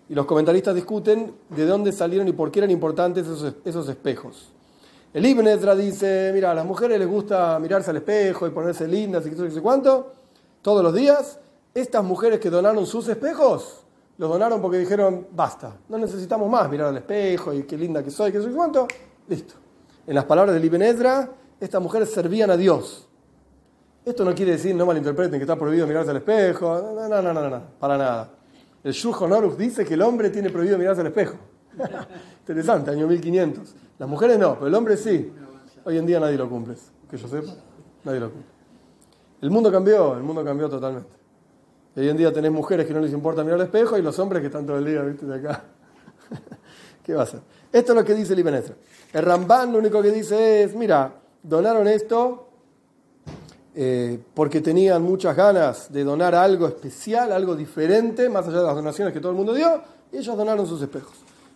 Y 0.09 0.15
los 0.15 0.25
comentaristas 0.25 0.73
discuten 0.73 1.33
de 1.49 1.65
dónde 1.65 1.91
salieron 1.91 2.27
y 2.27 2.31
por 2.31 2.49
qué 2.49 2.59
eran 2.59 2.71
importantes 2.71 3.27
esos, 3.27 3.53
esos 3.65 3.87
espejos. 3.89 4.51
El 5.13 5.25
Ibn 5.25 5.47
Ezra 5.47 5.75
dice, 5.75 6.31
mira, 6.33 6.51
a 6.51 6.53
las 6.53 6.65
mujeres 6.65 6.99
les 6.99 7.07
gusta 7.07 7.57
mirarse 7.59 7.91
al 7.91 7.97
espejo 7.97 8.47
y 8.47 8.51
ponerse 8.51 8.87
lindas 8.87 9.25
y 9.25 9.31
qué 9.31 9.51
sé 9.51 9.61
cuánto, 9.61 10.13
todos 10.61 10.83
los 10.83 10.93
días. 10.93 11.39
Estas 11.73 12.03
mujeres 12.03 12.39
que 12.39 12.49
donaron 12.49 12.85
sus 12.85 13.07
espejos, 13.07 13.83
los 14.17 14.29
donaron 14.29 14.61
porque 14.61 14.79
dijeron, 14.79 15.27
basta, 15.31 15.75
no 15.89 15.97
necesitamos 15.97 16.49
más 16.49 16.69
mirar 16.69 16.87
al 16.87 16.97
espejo 16.97 17.53
y 17.53 17.63
qué 17.63 17.77
linda 17.77 18.03
que 18.03 18.11
soy, 18.11 18.31
qué 18.31 18.41
sé 18.41 18.49
cuánto, 18.49 18.87
listo. 19.27 19.53
En 20.05 20.15
las 20.15 20.25
palabras 20.25 20.55
del 20.55 20.65
Ibn 20.65 20.81
estas 21.59 21.81
mujeres 21.81 22.11
servían 22.11 22.49
a 22.49 22.57
Dios. 22.57 23.06
Esto 24.07 24.23
no 24.23 24.33
quiere 24.33 24.53
decir, 24.53 24.73
no 24.73 24.85
malinterpreten, 24.85 25.37
que 25.37 25.43
está 25.43 25.57
prohibido 25.57 25.85
mirarse 25.85 26.11
al 26.11 26.15
espejo, 26.15 26.81
no, 26.95 27.09
no, 27.09 27.21
no, 27.21 27.33
no, 27.33 27.49
no 27.49 27.61
para 27.77 27.97
nada. 27.97 28.29
El 28.81 28.93
Shulchan 28.93 29.33
Aruch 29.33 29.57
dice 29.57 29.83
que 29.83 29.95
el 29.95 30.01
hombre 30.01 30.29
tiene 30.29 30.49
prohibido 30.49 30.77
mirarse 30.77 31.01
al 31.01 31.07
espejo. 31.07 31.35
Interesante, 32.39 32.89
año 32.89 33.05
1500. 33.05 33.75
Las 33.99 34.07
mujeres 34.07 34.39
no, 34.39 34.53
pero 34.53 34.67
el 34.67 34.75
hombre 34.75 34.95
sí. 34.95 35.29
Hoy 35.83 35.97
en 35.97 36.05
día 36.05 36.21
nadie 36.21 36.37
lo 36.37 36.47
cumple, 36.47 36.75
que 37.09 37.17
yo 37.17 37.27
sepa, 37.27 37.51
nadie 38.05 38.21
lo 38.21 38.31
cumple. 38.31 38.49
El 39.41 39.51
mundo 39.51 39.69
cambió, 39.69 40.15
el 40.15 40.23
mundo 40.23 40.41
cambió 40.41 40.69
totalmente. 40.69 41.09
Hoy 41.97 42.07
en 42.07 42.15
día 42.15 42.31
tenés 42.31 42.53
mujeres 42.53 42.87
que 42.87 42.93
no 42.93 43.01
les 43.01 43.11
importa 43.11 43.43
mirar 43.43 43.59
al 43.59 43.65
espejo 43.65 43.97
y 43.97 44.01
los 44.01 44.17
hombres 44.19 44.39
que 44.39 44.47
están 44.47 44.65
todo 44.65 44.77
el 44.77 44.85
día, 44.85 45.01
viste, 45.01 45.25
de 45.25 45.35
acá. 45.35 45.65
¿Qué 47.03 47.13
va 47.13 47.21
a 47.21 47.23
hacer? 47.23 47.41
Esto 47.73 47.91
es 47.91 47.97
lo 47.97 48.05
que 48.05 48.13
dice 48.13 48.31
el 48.31 48.39
Ibn 48.39 48.63
El 49.11 49.21
Ramban 49.21 49.73
lo 49.73 49.79
único 49.79 50.01
que 50.01 50.11
dice 50.11 50.63
es, 50.63 50.73
mira, 50.77 51.11
donaron 51.43 51.89
esto 51.89 52.46
eh, 53.79 54.17
porque 54.33 54.59
tenían 54.59 55.03
muchas 55.03 55.37
ganas 55.37 55.93
de 55.93 56.03
donar 56.03 56.33
algo 56.33 56.67
especial, 56.67 57.31
algo 57.31 57.55
diferente, 57.55 58.27
más 58.27 58.47
allá 58.47 58.61
de 58.61 58.63
las 58.63 58.75
donaciones 58.75 59.13
que 59.13 59.19
todo 59.19 59.29
el 59.29 59.37
mundo 59.37 59.53
dio, 59.53 59.83
y 60.11 60.17
ellos 60.17 60.35
donaron 60.35 60.65
sus 60.65 60.81
espejos. 60.81 61.13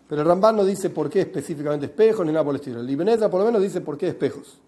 Pero 0.08 0.22
el 0.22 0.28
Ramban 0.28 0.56
no 0.56 0.63
dice 0.63 0.92
por 0.92 1.10
qué 1.10 1.22
específicamente 1.22 1.88
espejos 1.88 2.24
ni 2.24 2.32
nada 2.32 2.46
por 2.46 2.54
el 2.54 2.62
estilo. 2.62 2.82
El 2.82 2.90
Ibn 2.92 3.28
por 3.28 3.40
lo 3.40 3.46
menos 3.46 3.60
dice 3.60 3.82
por 3.82 3.98
qué 3.98 4.10
espejos. 4.10 4.60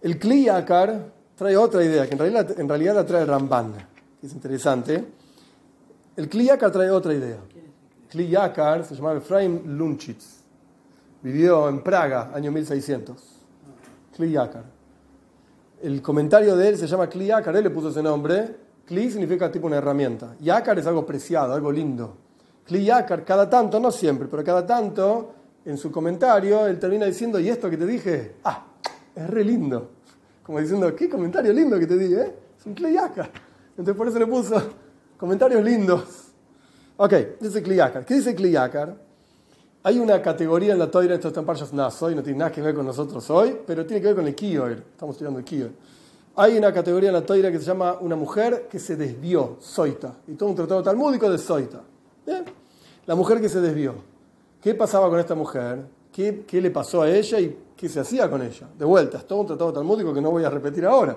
El 0.00 0.18
Kliyakar 0.18 1.12
trae 1.36 1.58
otra 1.58 1.84
idea, 1.84 2.06
que 2.06 2.14
en 2.14 2.68
realidad, 2.68 2.94
la 2.94 3.04
trae 3.04 3.20
el 3.20 3.28
Ramban, 3.28 3.74
que 4.18 4.26
es 4.26 4.32
interesante. 4.32 5.04
El 6.16 6.30
Kliyakar 6.30 6.72
trae 6.72 6.90
otra 6.90 7.12
idea. 7.12 7.40
Kliyakar 8.08 8.86
se 8.86 8.94
llamaba 8.94 9.18
Efraim 9.18 9.76
Lunchitz. 9.76 10.42
Vivió 11.22 11.68
en 11.68 11.82
Praga, 11.82 12.30
año 12.32 12.50
1600. 12.50 13.22
Kliyakar. 14.16 14.73
El 15.84 16.00
comentario 16.00 16.56
de 16.56 16.70
él 16.70 16.78
se 16.78 16.86
llama 16.86 17.10
Kliyakar, 17.10 17.54
él 17.56 17.64
le 17.64 17.68
puso 17.68 17.90
ese 17.90 18.02
nombre. 18.02 18.56
Kli 18.86 19.10
significa 19.10 19.52
tipo 19.52 19.66
una 19.66 19.76
herramienta. 19.76 20.34
Yakar 20.40 20.78
es 20.78 20.86
algo 20.86 21.04
preciado, 21.04 21.52
algo 21.52 21.70
lindo. 21.70 22.16
Kliyakar, 22.64 23.22
cada 23.22 23.50
tanto, 23.50 23.78
no 23.78 23.90
siempre, 23.90 24.26
pero 24.26 24.42
cada 24.42 24.66
tanto, 24.66 25.34
en 25.62 25.76
su 25.76 25.92
comentario, 25.92 26.66
él 26.66 26.78
termina 26.78 27.04
diciendo, 27.04 27.38
¿y 27.38 27.50
esto 27.50 27.68
que 27.68 27.76
te 27.76 27.84
dije? 27.84 28.36
Ah, 28.44 28.64
es 29.14 29.28
re 29.28 29.44
lindo. 29.44 29.90
Como 30.42 30.58
diciendo, 30.58 30.96
qué 30.96 31.06
comentario 31.06 31.52
lindo 31.52 31.78
que 31.78 31.86
te 31.86 31.98
dije, 31.98 32.18
¿eh? 32.18 32.34
Es 32.58 32.64
un 32.64 32.72
Kliyakar. 32.72 33.30
Entonces 33.68 33.94
por 33.94 34.08
eso 34.08 34.18
le 34.18 34.26
puso 34.26 34.62
comentarios 35.18 35.62
lindos. 35.62 36.28
Ok, 36.96 37.12
dice 37.38 37.62
Kliyakar. 37.62 38.06
¿Qué 38.06 38.14
dice 38.14 38.34
Kliyakar? 38.34 38.96
Hay 39.86 39.98
una 39.98 40.22
categoría 40.22 40.72
en 40.72 40.78
la 40.78 40.90
toira, 40.90 41.14
esto 41.14 41.28
está 41.28 41.40
en 41.40 41.46
Parshas 41.46 41.74
Nasoy, 41.74 42.14
no 42.14 42.22
tiene 42.22 42.38
nada 42.38 42.50
que 42.50 42.62
ver 42.62 42.74
con 42.74 42.86
nosotros 42.86 43.28
hoy, 43.28 43.54
pero 43.66 43.84
tiene 43.84 44.00
que 44.00 44.06
ver 44.06 44.16
con 44.16 44.26
el 44.26 44.34
Kiyoir. 44.34 44.82
Estamos 44.92 45.14
estudiando 45.14 45.40
el 45.40 45.44
Kiyoir. 45.44 45.72
Hay 46.36 46.56
una 46.56 46.72
categoría 46.72 47.10
en 47.10 47.14
la 47.14 47.20
toira 47.20 47.52
que 47.52 47.58
se 47.58 47.66
llama 47.66 47.98
una 48.00 48.16
mujer 48.16 48.66
que 48.70 48.78
se 48.78 48.96
desvió, 48.96 49.58
Soita. 49.60 50.14
Y 50.26 50.36
todo 50.36 50.48
un 50.48 50.54
tratado 50.54 50.82
talmúdico 50.82 51.28
de 51.28 51.36
Soita. 51.36 51.82
La 53.04 53.14
mujer 53.14 53.42
que 53.42 53.50
se 53.50 53.60
desvió. 53.60 53.96
¿Qué 54.62 54.74
pasaba 54.74 55.10
con 55.10 55.20
esta 55.20 55.34
mujer? 55.34 55.84
¿Qué, 56.10 56.46
¿Qué, 56.46 56.62
le 56.62 56.70
pasó 56.70 57.02
a 57.02 57.10
ella 57.10 57.38
y 57.38 57.54
qué 57.76 57.86
se 57.86 58.00
hacía 58.00 58.30
con 58.30 58.40
ella? 58.40 58.66
De 58.78 58.86
vuelta, 58.86 59.18
todo 59.18 59.40
un 59.40 59.46
tratado 59.48 59.70
talmúdico 59.70 60.14
que 60.14 60.22
no 60.22 60.30
voy 60.30 60.44
a 60.44 60.48
repetir 60.48 60.86
ahora. 60.86 61.14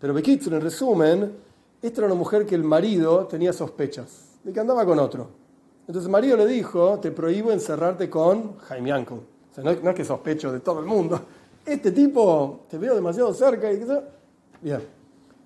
Pero 0.00 0.12
Bekitsun, 0.12 0.54
en 0.54 0.60
resumen, 0.60 1.32
esta 1.80 2.00
era 2.00 2.06
una 2.06 2.16
mujer 2.16 2.44
que 2.44 2.56
el 2.56 2.64
marido 2.64 3.26
tenía 3.26 3.52
sospechas 3.52 4.40
de 4.42 4.52
que 4.52 4.58
andaba 4.58 4.84
con 4.84 4.98
otro. 4.98 5.47
Entonces 5.88 6.12
el 6.12 6.36
le 6.36 6.46
dijo, 6.46 6.98
te 7.00 7.10
prohíbo 7.10 7.50
encerrarte 7.50 8.10
con 8.10 8.58
Jaime 8.58 8.92
Uncle. 8.92 9.16
O 9.16 9.54
sea, 9.54 9.64
no, 9.64 9.70
es 9.70 9.94
que 9.94 10.04
sospecho 10.04 10.52
de 10.52 10.60
todo 10.60 10.80
el 10.80 10.86
mundo. 10.86 11.20
Este 11.64 11.92
tipo, 11.92 12.60
te 12.70 12.78
veo 12.78 12.94
demasiado 12.94 13.34
cerca 13.34 13.70
y 13.70 13.84
Bien. 14.62 14.80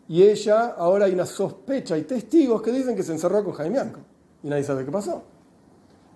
Y 0.07 0.23
ella, 0.23 0.75
ahora 0.79 1.07
hay 1.07 1.15
una 1.15 1.27
sospecha, 1.27 1.97
hay 1.97 2.03
testigos 2.03 2.63
que 2.63 2.71
dicen 2.71 2.95
que 2.95 3.03
se 3.03 3.13
encerró 3.13 3.43
con 3.43 3.55
Jaime 3.55 3.81
Uncle. 3.81 4.03
Y 4.43 4.49
nadie 4.49 4.63
sabe 4.63 4.85
qué 4.85 4.93
pasó. 4.93 5.23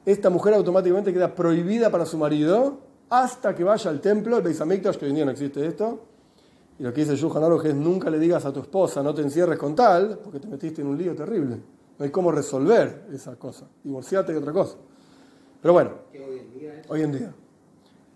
Esta 0.04 0.30
mujer 0.30 0.54
automáticamente 0.54 1.12
queda 1.12 1.35
prohibida 1.35 1.90
para 1.90 2.06
su 2.06 2.18
marido 2.18 2.78
hasta 3.09 3.54
que 3.54 3.64
vaya 3.64 3.90
al 3.90 4.00
templo, 4.00 4.37
el 4.37 4.42
Beis 4.42 4.59
que 4.59 5.04
hoy 5.04 5.11
en 5.11 5.14
día 5.14 5.25
no 5.25 5.30
existe 5.33 5.64
esto. 5.66 6.00
Y 6.78 6.83
lo 6.83 6.92
que 6.92 7.00
dice 7.00 7.16
Yuhan 7.16 7.42
Aruch 7.42 7.64
es 7.64 7.75
nunca 7.75 8.11
le 8.11 8.18
digas 8.18 8.45
a 8.45 8.52
tu 8.52 8.61
esposa, 8.61 9.02
no 9.02 9.14
te 9.14 9.23
encierres 9.23 9.59
con 9.59 9.75
tal, 9.75 10.18
porque 10.23 10.40
te 10.40 10.47
metiste 10.47 10.83
en 10.83 10.88
un 10.88 10.99
lío 10.99 11.14
terrible. 11.14 11.75
No 11.99 12.05
hay 12.05 12.11
cómo 12.11 12.31
resolver 12.31 13.07
esa 13.12 13.37
cosa. 13.37 13.67
Divorciarte 13.83 14.33
y 14.33 14.37
otra 14.37 14.53
cosa. 14.53 14.76
Pero 15.61 15.73
bueno, 15.73 15.91
hoy 16.88 17.03
en 17.03 17.12
día, 17.12 17.35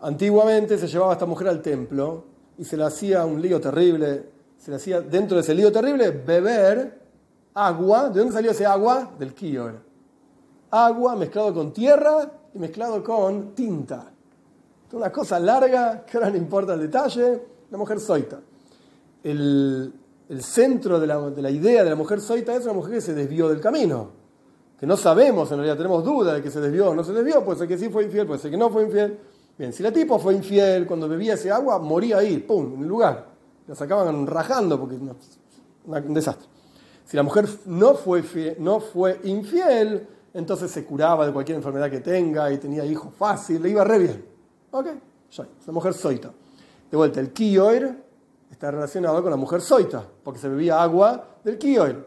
Antiguamente 0.01 0.79
se 0.79 0.87
llevaba 0.87 1.13
a 1.13 1.15
esta 1.15 1.27
mujer 1.27 1.49
al 1.49 1.61
templo 1.61 2.25
y 2.57 2.65
se 2.65 2.77
le 2.77 2.85
hacía 2.85 3.25
un 3.25 3.41
lío 3.41 3.61
terrible. 3.61 4.31
Se 4.57 4.71
le 4.71 4.77
hacía, 4.77 5.01
dentro 5.01 5.37
de 5.37 5.43
ese 5.43 5.55
lío 5.55 5.71
terrible, 5.71 6.11
beber 6.11 7.01
agua. 7.55 8.09
¿De 8.09 8.21
dónde 8.21 8.33
salió 8.33 8.51
ese 8.51 8.65
agua? 8.65 9.13
Del 9.19 9.35
kior. 9.35 9.81
Agua 10.71 11.17
mezclado 11.17 11.53
con 11.53 11.73
tierra 11.73 12.31
y 12.55 12.59
mezclado 12.59 13.03
con 13.03 13.55
tinta. 13.55 14.11
Una 14.93 15.13
cosa 15.13 15.39
larga, 15.39 16.05
que 16.05 16.17
ahora 16.17 16.31
no 16.31 16.37
importa 16.37 16.75
el 16.75 16.81
detalle, 16.81 17.43
la 17.71 17.79
mujer 17.79 18.01
soita. 18.01 18.41
El, 19.23 19.93
el 20.31 20.45
centro 20.45 21.01
de 21.01 21.09
la, 21.09 21.19
de 21.19 21.43
la, 21.43 21.51
idea 21.51 21.83
de 21.83 21.91
la 21.91 21.97
mujer 21.97 22.21
soita 22.21 22.55
es 22.55 22.63
una 22.63 22.73
mujer 22.73 22.95
que 22.95 23.01
se 23.01 23.15
desvió 23.15 23.49
del 23.49 23.61
camino. 23.61 24.13
Que 24.79 24.87
no 24.87 24.97
sabemos, 24.97 25.51
en 25.51 25.57
realidad 25.57 25.77
tenemos 25.77 26.05
duda 26.05 26.35
de 26.35 26.41
que 26.41 26.53
se 26.53 26.61
desvió 26.61 26.91
o 26.91 26.95
no 26.95 27.03
se 27.03 27.13
desvió, 27.13 27.45
puede 27.45 27.59
ser 27.59 27.67
que 27.67 27.77
sí 27.77 27.89
fue 27.89 28.05
infiel, 28.05 28.29
puede 28.29 28.39
ser 28.39 28.53
que 28.53 28.57
no 28.57 28.71
fue 28.71 28.85
infiel. 28.85 29.19
Bien, 29.59 29.73
si 29.73 29.83
la 29.83 29.91
tipo 29.91 30.21
fue 30.21 30.35
infiel, 30.35 30.87
cuando 30.87 31.09
bebía 31.09 31.35
ese 31.35 31.51
agua, 31.51 31.81
moría 31.81 32.19
ahí, 32.19 32.39
pum, 32.39 32.75
en 32.77 32.83
el 32.83 32.89
lugar. 32.89 33.27
La 33.67 33.75
sacaban 33.75 34.25
rajando 34.29 34.79
porque 34.79 34.97
no, 34.99 35.17
un 35.85 36.15
desastre. 36.15 36.47
Si 37.05 37.17
la 37.17 37.25
mujer 37.25 37.49
no 37.67 37.95
fue, 37.95 38.23
no 38.61 38.79
fue 38.79 39.21
infiel, 39.25 40.07
entonces 40.33 40.71
se 40.71 40.85
curaba 40.85 41.27
de 41.27 41.33
cualquier 41.33 41.57
enfermedad 41.57 41.91
que 41.91 42.01
tenga 42.01 42.53
y 42.53 42.59
tenía 42.59 42.85
hijos 42.85 43.13
fácil, 43.19 43.61
le 43.61 43.71
iba 43.71 43.83
re 43.83 43.99
bien. 43.99 44.25
Ok, 44.71 44.87
ya, 45.33 45.73
mujer 45.73 45.93
soita. 45.93 46.31
De 46.89 46.97
vuelta, 46.97 47.19
el 47.19 47.33
kioir 47.33 48.10
está 48.61 48.71
relacionado 48.71 49.23
con 49.23 49.31
la 49.31 49.39
mujer 49.39 49.63
soita, 49.63 50.05
porque 50.23 50.39
se 50.39 50.47
bebía 50.47 50.83
agua 50.83 51.39
del 51.43 51.57
kiyoil. 51.57 52.05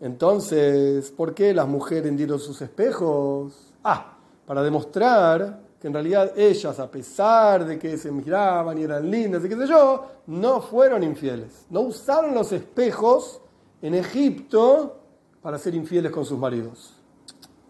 Entonces, 0.00 1.12
¿por 1.12 1.32
qué 1.32 1.54
las 1.54 1.68
mujeres 1.68 2.16
dieron 2.16 2.40
sus 2.40 2.60
espejos? 2.60 3.72
Ah, 3.84 4.18
para 4.44 4.64
demostrar 4.64 5.60
que 5.80 5.86
en 5.86 5.92
realidad 5.92 6.32
ellas, 6.36 6.80
a 6.80 6.90
pesar 6.90 7.64
de 7.64 7.78
que 7.78 7.96
se 7.98 8.10
miraban 8.10 8.76
y 8.78 8.82
eran 8.82 9.08
lindas 9.08 9.44
y 9.44 9.48
qué 9.48 9.54
sé 9.54 9.68
yo, 9.68 10.06
no 10.26 10.60
fueron 10.60 11.04
infieles. 11.04 11.66
No 11.70 11.82
usaron 11.82 12.34
los 12.34 12.50
espejos 12.50 13.40
en 13.80 13.94
Egipto 13.94 14.98
para 15.40 15.56
ser 15.56 15.76
infieles 15.76 16.10
con 16.10 16.24
sus 16.24 16.36
maridos. 16.36 16.94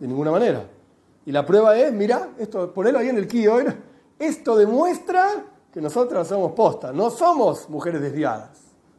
De 0.00 0.08
ninguna 0.08 0.30
manera. 0.30 0.66
Y 1.26 1.32
la 1.32 1.44
prueba 1.44 1.76
es, 1.76 1.92
mira, 1.92 2.30
esto, 2.38 2.73
ponelo 2.73 2.99
ahí 2.99 3.11
en 3.11 3.18
el 3.18 3.28
kiyoil, 3.28 3.76
esto 4.18 4.56
demuestra 4.56 5.44
que 5.76 5.83
nosotras 5.83 6.26
somos 6.26 6.52
postas, 6.52 6.95
no 6.95 7.11
somos 7.11 7.68
mujeres 7.68 8.00
desviadas. 8.00 8.49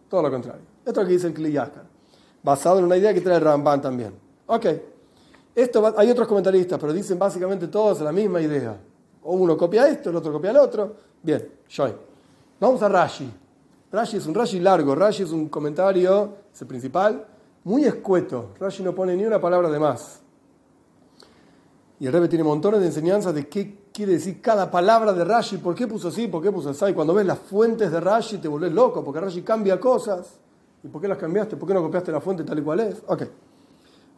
Todo 0.08 0.22
lo 0.22 0.30
contrario. 0.30 0.62
Esto 0.86 0.92
es 0.92 1.06
lo 1.06 1.08
que 1.08 1.14
dice 1.14 1.26
el 1.26 1.34
Kliyaka, 1.34 1.82
basado 2.44 2.78
en 2.78 2.86
una 2.86 2.96
idea 2.96 3.12
que 3.16 3.22
trae 3.22 3.38
el 3.38 3.42
Ramban 3.42 3.82
también. 3.82 4.14
Ok, 4.46 4.68
esto 5.56 5.92
hay 5.98 6.12
otros 6.12 6.28
comentaristas, 6.28 6.80
pero 6.80 6.94
dicen 6.94 7.18
básicamente 7.18 7.68
todos 7.68 8.02
la 8.02 8.12
misma 8.12 8.42
idea. 8.42 8.78
O 9.24 9.34
uno 9.34 9.58
copia 9.58 9.88
esto, 9.88 10.12
el 10.12 10.18
otro 10.18 10.32
copia 10.32 10.52
el 10.52 10.58
otro. 10.58 10.96
Bien, 11.24 11.52
Joy. 11.68 11.96
Vamos 12.60 12.80
a 12.84 12.90
Rashi. 12.90 13.28
Rashi 13.92 14.18
es 14.18 14.28
un 14.28 14.36
Rashi 14.36 14.60
largo, 14.60 14.94
Rashi 14.94 15.24
es 15.24 15.32
un 15.32 15.50
comentario, 15.50 16.36
es 16.54 16.62
el 16.62 16.68
principal, 16.68 17.26
muy 17.64 17.86
escueto. 17.86 18.52
Rashi 18.60 18.84
no 18.84 18.94
pone 18.94 19.16
ni 19.16 19.26
una 19.26 19.42
palabra 19.42 19.72
de 19.72 19.80
más. 19.80 20.22
Y 22.00 22.06
el 22.06 22.14
Rebbe 22.14 22.28
tiene 22.28 22.44
montones 22.44 22.82
de 22.82 22.86
enseñanzas 22.86 23.34
de 23.34 23.48
qué 23.48 23.87
quiere 23.98 24.14
decir 24.14 24.40
cada 24.42 24.70
palabra 24.70 25.12
de 25.12 25.26
Rashi, 25.26 25.58
por 25.58 25.74
qué 25.74 25.88
puso 25.88 26.10
así, 26.10 26.28
por 26.28 26.44
qué 26.44 26.52
puso 26.52 26.70
así. 26.70 26.86
Y 26.88 26.94
cuando 26.94 27.16
ves 27.16 27.26
las 27.26 27.40
fuentes 27.40 27.92
de 27.92 28.00
Rashi 28.00 28.38
te 28.38 28.48
volvés 28.48 28.72
loco, 28.72 29.04
porque 29.04 29.20
Rashi 29.20 29.42
cambia 29.42 29.80
cosas. 29.80 30.38
¿Y 30.84 30.88
por 30.88 31.02
qué 31.02 31.08
las 31.08 31.18
cambiaste? 31.18 31.58
¿Por 31.58 31.68
qué 31.68 31.74
no 31.74 31.82
copiaste 31.82 32.12
la 32.12 32.22
fuente 32.22 32.44
tal 32.44 32.60
y 32.60 32.62
cual 32.62 32.82
es? 32.82 33.02
Ok. 33.08 33.24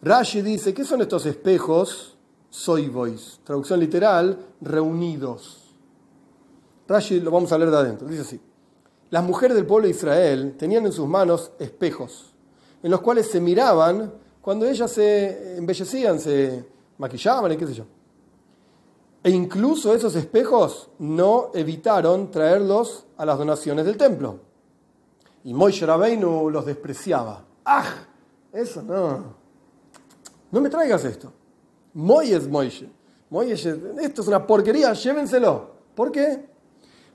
Rashi 0.02 0.42
dice, 0.42 0.74
¿qué 0.74 0.84
son 0.84 1.00
estos 1.02 1.26
espejos? 1.26 2.18
Soy 2.50 2.90
voice. 2.90 3.38
Traducción 3.46 3.80
literal, 3.80 4.38
reunidos. 4.60 5.74
Rashi 6.86 7.22
lo 7.22 7.32
vamos 7.32 7.54
a 7.54 7.58
leer 7.58 7.72
de 7.72 7.78
adentro. 7.78 8.06
Dice 8.06 8.24
así. 8.24 8.42
Las 9.12 9.24
mujeres 9.24 9.56
del 9.56 9.66
pueblo 9.66 9.86
de 9.86 9.92
Israel 9.92 10.56
tenían 10.60 10.86
en 10.88 10.92
sus 10.92 11.08
manos 11.08 11.54
espejos, 11.58 12.34
en 12.84 12.92
los 12.92 13.00
cuales 13.00 13.32
se 13.32 13.40
miraban 13.40 14.12
cuando 14.42 14.66
ellas 14.66 14.92
se 14.92 15.56
embellecían, 15.56 16.20
se 16.20 16.66
maquillaban 16.98 17.54
y 17.54 17.56
qué 17.56 17.66
sé 17.66 17.76
yo. 17.76 17.86
E 19.24 19.30
incluso 19.30 19.94
esos 19.94 20.16
espejos 20.16 20.90
no 21.00 21.52
evitaron 21.54 22.32
traerlos 22.32 23.06
a 23.18 23.26
las 23.26 23.38
donaciones 23.38 23.86
del 23.86 23.98
templo. 23.98 24.40
Y 25.44 25.54
Moishe 25.54 25.86
Rabbeinu 25.86 26.50
los 26.50 26.66
despreciaba. 26.66 27.44
¡Ah! 27.66 28.06
Eso 28.52 28.82
no. 28.82 29.36
No 30.52 30.62
me 30.62 30.70
traigas 30.70 31.04
esto. 31.06 31.32
Moy 31.94 32.34
es 32.34 32.48
Moishe. 32.48 32.90
esto 34.02 34.22
es 34.22 34.28
una 34.28 34.46
porquería, 34.46 34.94
llévenselo. 34.94 35.72
¿Por 35.96 36.12
qué? 36.12 36.48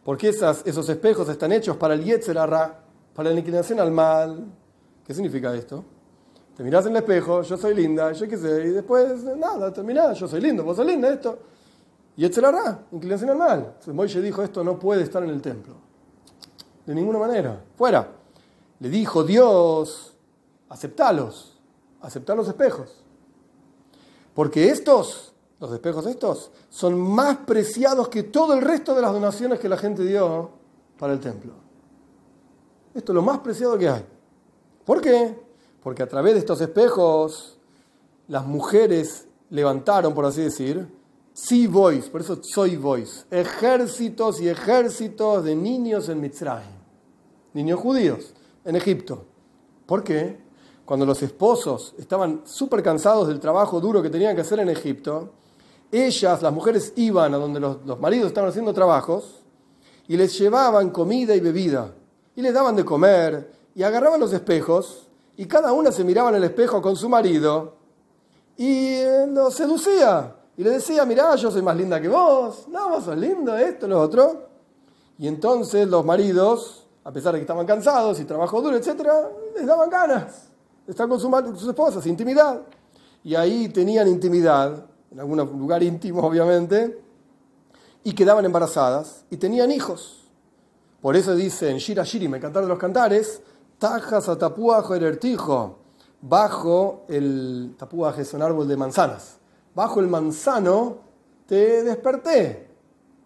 Porque 0.04 0.28
esos 0.28 0.88
espejos 0.88 1.28
están 1.28 1.52
hechos 1.52 1.76
para 1.76 1.94
el 1.94 2.04
Yetzer 2.04 2.37
para 2.37 3.30
la 3.30 3.38
inclinación 3.38 3.80
al 3.80 3.90
mal. 3.90 4.44
¿Qué 5.06 5.14
significa 5.14 5.54
esto? 5.54 5.84
Te 6.56 6.62
miras 6.62 6.84
en 6.87 6.92
el 6.92 6.99
espejo, 6.99 7.42
yo 7.42 7.56
soy 7.56 7.75
linda, 7.75 8.12
yo 8.12 8.28
qué 8.28 8.37
sé, 8.37 8.66
y 8.66 8.70
después, 8.70 9.25
nada, 9.25 9.73
terminás, 9.73 10.18
yo 10.18 10.28
soy 10.28 10.40
lindo, 10.40 10.62
vos 10.62 10.76
sos 10.76 10.87
linda, 10.87 11.12
esto. 11.12 11.37
Y 12.16 12.25
hará, 12.38 12.87
inclinación 12.92 13.30
al 13.30 13.38
mal. 13.38 13.76
Moisés 13.88 14.23
dijo, 14.23 14.42
esto 14.42 14.62
no 14.62 14.78
puede 14.78 15.02
estar 15.02 15.23
en 15.23 15.30
el 15.30 15.42
templo. 15.42 15.75
De 16.87 16.94
ninguna 16.94 17.18
manera. 17.18 17.64
Fuera. 17.76 18.09
Le 18.78 18.88
dijo 18.88 19.25
Dios, 19.25 20.14
aceptalos, 20.68 21.59
aceptar 22.00 22.37
los 22.37 22.47
espejos. 22.47 23.04
Porque 24.35 24.68
estos, 24.68 25.33
los 25.59 25.73
espejos 25.73 26.06
estos, 26.06 26.50
son 26.68 27.00
más 27.00 27.38
preciados 27.38 28.09
que 28.09 28.25
todo 28.25 28.54
el 28.54 28.62
resto 28.62 28.94
de 28.94 29.02
las 29.02 29.12
donaciones 29.12 29.59
que 29.59 29.68
la 29.68 29.76
gente 29.76 30.04
dio 30.04 30.50
para 30.99 31.12
el 31.12 31.21
templo. 31.21 31.52
Esto 32.94 33.12
es 33.12 33.14
lo 33.14 33.23
más 33.23 33.38
preciado 33.40 33.76
que 33.78 33.88
hay. 33.88 34.04
¿Por 34.85 35.00
qué? 35.00 35.37
Porque 35.83 36.02
a 36.02 36.09
través 36.09 36.35
de 36.35 36.40
estos 36.40 36.61
espejos 36.61 37.59
las 38.28 38.47
mujeres 38.47 39.26
levantaron, 39.50 40.14
por 40.14 40.25
así 40.26 40.42
decir, 40.42 40.88
sí 41.34 41.66
voice, 41.66 42.08
por 42.08 42.20
eso 42.20 42.38
soy 42.42 42.76
voice, 42.76 43.26
ejércitos 43.30 44.40
y 44.40 44.48
ejércitos 44.48 45.44
de 45.44 45.56
niños 45.56 46.08
en 46.08 46.20
Mitzrayim, 46.20 46.70
niños 47.52 47.80
judíos 47.80 48.32
en 48.64 48.76
Egipto. 48.76 49.26
¿Por 49.84 50.02
qué? 50.04 50.38
Cuando 50.84 51.04
los 51.04 51.22
esposos 51.22 51.94
estaban 51.98 52.42
súper 52.44 52.82
cansados 52.82 53.28
del 53.28 53.40
trabajo 53.40 53.80
duro 53.80 54.00
que 54.00 54.10
tenían 54.10 54.34
que 54.34 54.42
hacer 54.42 54.60
en 54.60 54.70
Egipto, 54.70 55.32
ellas, 55.90 56.40
las 56.40 56.52
mujeres, 56.52 56.92
iban 56.96 57.34
a 57.34 57.36
donde 57.36 57.60
los, 57.60 57.84
los 57.84 58.00
maridos 58.00 58.28
estaban 58.28 58.50
haciendo 58.50 58.72
trabajos 58.72 59.42
y 60.06 60.16
les 60.16 60.38
llevaban 60.38 60.90
comida 60.90 61.34
y 61.34 61.40
bebida 61.40 61.94
y 62.36 62.42
les 62.42 62.54
daban 62.54 62.76
de 62.76 62.84
comer 62.84 63.52
y 63.74 63.82
agarraban 63.82 64.20
los 64.20 64.32
espejos 64.32 65.08
y 65.36 65.46
cada 65.46 65.72
una 65.72 65.90
se 65.90 66.04
miraba 66.04 66.30
en 66.30 66.36
el 66.36 66.44
espejo 66.44 66.80
con 66.80 66.96
su 66.96 67.09
marido 67.09 67.76
y 68.56 68.94
eh, 68.94 69.26
lo 69.28 69.50
seducía. 69.50 70.37
Y 70.56 70.62
le 70.62 70.70
decía, 70.70 71.04
mirá, 71.04 71.34
yo 71.36 71.50
soy 71.50 71.62
más 71.62 71.76
linda 71.76 72.00
que 72.00 72.08
vos. 72.08 72.68
No, 72.68 72.90
vos 72.90 73.04
sos 73.04 73.16
lindo, 73.16 73.56
esto, 73.56 73.88
lo 73.88 74.00
otro. 74.00 74.48
Y 75.18 75.26
entonces 75.26 75.88
los 75.88 76.04
maridos, 76.04 76.86
a 77.04 77.12
pesar 77.12 77.32
de 77.32 77.38
que 77.38 77.42
estaban 77.42 77.66
cansados 77.66 78.20
y 78.20 78.24
trabajo 78.24 78.60
duro, 78.60 78.76
etc., 78.76 79.08
les 79.54 79.66
daban 79.66 79.90
ganas 79.90 80.48
de 80.86 80.92
estar 80.92 81.08
con, 81.08 81.18
sus 81.20 81.68
esposas, 81.68 82.06
intimidad. 82.06 82.62
Y 83.22 83.34
ahí 83.34 83.68
tenían 83.68 84.08
intimidad, 84.08 84.86
en 85.10 85.20
algún 85.20 85.38
lugar 85.38 85.82
íntimo, 85.82 86.22
obviamente, 86.22 87.00
y 88.02 88.14
quedaban 88.14 88.44
embarazadas 88.44 89.24
y 89.30 89.36
tenían 89.36 89.70
hijos. 89.70 90.28
Por 91.00 91.16
eso 91.16 91.34
dice 91.34 91.70
en 91.70 91.78
Shira 91.78 92.04
Shiri, 92.04 92.28
me 92.28 92.40
cantar 92.40 92.62
de 92.62 92.68
los 92.68 92.78
cantares, 92.78 93.42
tajas 93.78 94.28
a 94.28 94.38
tapuajo 94.38 94.94
ertijo, 94.94 95.78
bajo 96.20 97.04
el 97.08 97.74
tapuaje 97.78 98.22
es 98.22 98.32
un 98.34 98.42
árbol 98.42 98.68
de 98.68 98.76
manzanas, 98.76 99.38
bajo 99.74 100.00
el 100.00 100.08
manzano 100.08 100.98
te 101.46 101.82
desperté. 101.82 102.68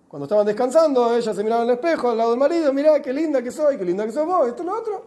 Cuando 0.08 0.24
estaban 0.24 0.46
descansando, 0.46 1.14
ella 1.14 1.34
se 1.34 1.44
miraba 1.44 1.62
en 1.64 1.68
el 1.68 1.74
espejo 1.74 2.11
al 2.11 2.16
lado 2.16 2.30
del 2.30 2.38
marido, 2.38 2.72
mirá 2.72 3.00
qué 3.02 3.12
linda 3.12 3.42
que 3.42 3.50
soy, 3.50 3.76
qué 3.76 3.84
linda 3.84 4.06
que 4.06 4.12
sos 4.12 4.26
vos, 4.26 4.48
esto 4.48 4.62
lo 4.62 4.78
otro. 4.78 5.04